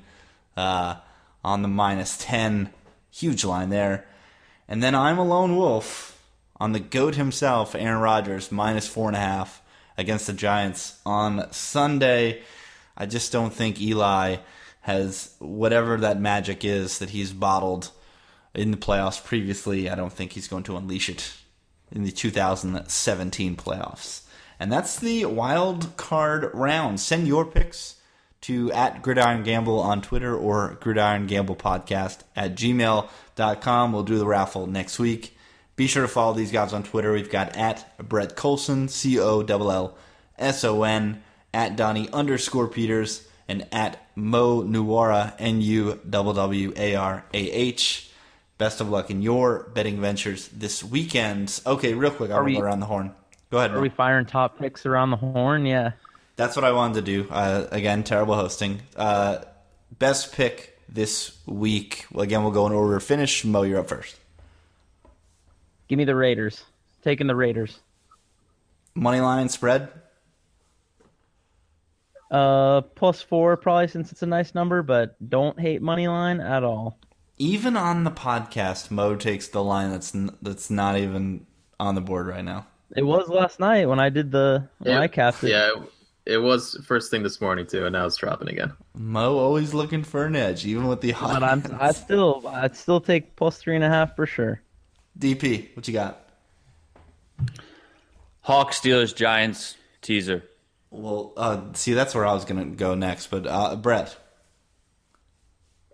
[0.56, 0.96] uh,
[1.44, 2.70] on the minus 10.
[3.10, 4.06] Huge line there.
[4.68, 6.22] And then I'm a lone wolf
[6.60, 9.48] on the GOAT himself, Aaron Rodgers, minus 4.5
[9.96, 12.42] against the Giants on Sunday.
[12.96, 14.36] I just don't think Eli
[14.82, 17.90] has whatever that magic is that he's bottled
[18.54, 19.88] in the playoffs previously.
[19.88, 21.32] I don't think he's going to unleash it
[21.90, 24.22] in the 2017 playoffs.
[24.60, 27.00] And that's the wild card round.
[27.00, 27.96] Send your picks
[28.42, 33.92] to at Gridiron Gamble on Twitter or Gridiron Gamble Podcast at gmail.com.
[33.92, 35.36] We'll do the raffle next week.
[35.76, 37.12] Be sure to follow these guys on Twitter.
[37.12, 39.96] We've got at Brett Collson, C O L L
[40.38, 41.22] S O N,
[41.54, 47.38] at Donnie underscore Peters, and at Mo Nuwwarah, N U W W A R A
[47.38, 48.10] H.
[48.58, 51.60] Best of luck in your betting ventures this weekend.
[51.64, 53.14] Okay, real quick, I'll Are we- go around the horn.
[53.50, 53.70] Go ahead.
[53.70, 53.80] Are Mo.
[53.82, 55.64] we firing top picks around the horn?
[55.64, 55.92] Yeah.
[56.38, 57.28] That's what I wanted to do.
[57.28, 58.80] Uh, again, terrible hosting.
[58.96, 59.38] Uh,
[59.98, 62.06] best pick this week.
[62.12, 63.44] Well, again, we'll go in order of finish.
[63.44, 64.14] Mo, you're up first.
[65.88, 66.62] Give me the Raiders.
[67.02, 67.80] Taking the Raiders.
[68.94, 69.88] Money line spread.
[72.30, 76.62] Uh, plus four probably since it's a nice number, but don't hate money line at
[76.62, 77.00] all.
[77.38, 81.46] Even on the podcast, Mo takes the line that's n- that's not even
[81.80, 82.66] on the board right now.
[82.94, 85.50] It was last night when I did the when Yeah, I capped it.
[85.50, 85.72] Yeah,
[86.28, 88.72] it was first thing this morning too, and now it's dropping again.
[88.94, 91.40] Mo always looking for an edge, even with the hot.
[91.40, 94.60] But I'm I still I'd still take plus three and a half for sure.
[95.18, 96.28] DP, what you got?
[98.42, 100.44] Hawks, Steelers, Giants teaser.
[100.90, 104.16] Well, uh, see, that's where I was going to go next, but uh, Brett.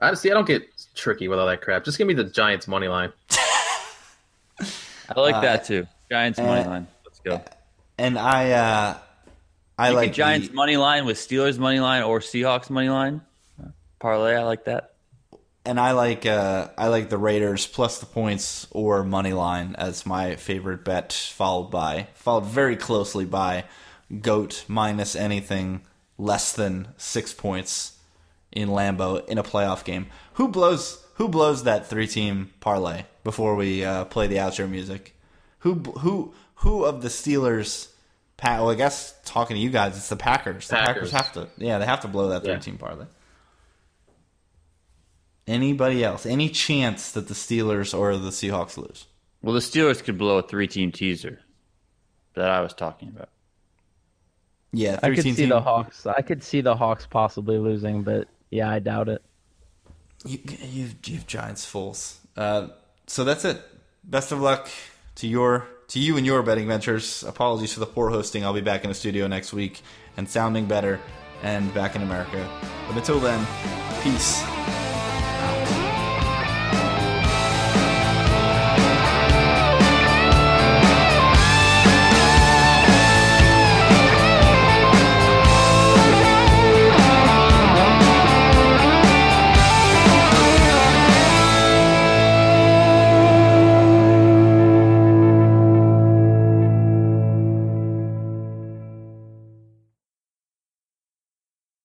[0.03, 0.30] I see.
[0.30, 1.85] I don't get tricky with all that crap.
[1.85, 3.12] Just give me the Giants money line.
[3.30, 5.87] I like that too.
[6.11, 6.87] Giants money line.
[7.05, 7.43] Let's go.
[7.99, 8.99] And I, uh,
[9.79, 13.20] I You like Giants the- money line with Steelers money line or Seahawks money line
[13.99, 14.35] parlay.
[14.37, 14.93] I like that.
[15.66, 20.05] and I like uh, I like the Raiders plus the points or money line as
[20.07, 23.64] my favorite bet, followed by followed very closely by
[24.20, 25.81] Goat minus anything
[26.18, 27.99] less than six points
[28.53, 30.07] in Lambeau in a playoff game.
[30.35, 35.16] Who blows who blows that three team parlay before we uh, play the outro music?
[35.61, 37.89] Who who who of the Steelers?
[38.45, 40.69] Pa- well, I guess talking to you guys, it's the Packers.
[40.69, 41.37] The Packers, Packers.
[41.37, 42.79] have to, yeah, they have to blow that three Yeah.
[42.79, 43.07] parlay.
[45.47, 46.25] Anybody else?
[46.25, 49.07] Any chance that the Steelers or the Seahawks lose?
[49.43, 51.41] Well, the Steelers could blow a three team teaser
[52.35, 53.29] that I was talking about.
[54.73, 55.51] Yeah, I could see team.
[55.51, 56.07] the Hawks.
[56.07, 59.23] I could see the Hawks possibly losing, but yeah, I doubt it.
[60.25, 62.19] You, you, you have Giants fools.
[62.37, 62.69] Uh,
[63.07, 63.63] so that's it.
[64.03, 64.69] Best of luck
[65.17, 67.22] to your to you and your betting ventures.
[67.22, 68.45] Apologies for the poor hosting.
[68.45, 69.82] I'll be back in the studio next week
[70.16, 71.01] and sounding better
[71.43, 72.49] and back in America.
[72.89, 73.47] But until then,
[74.03, 74.43] peace.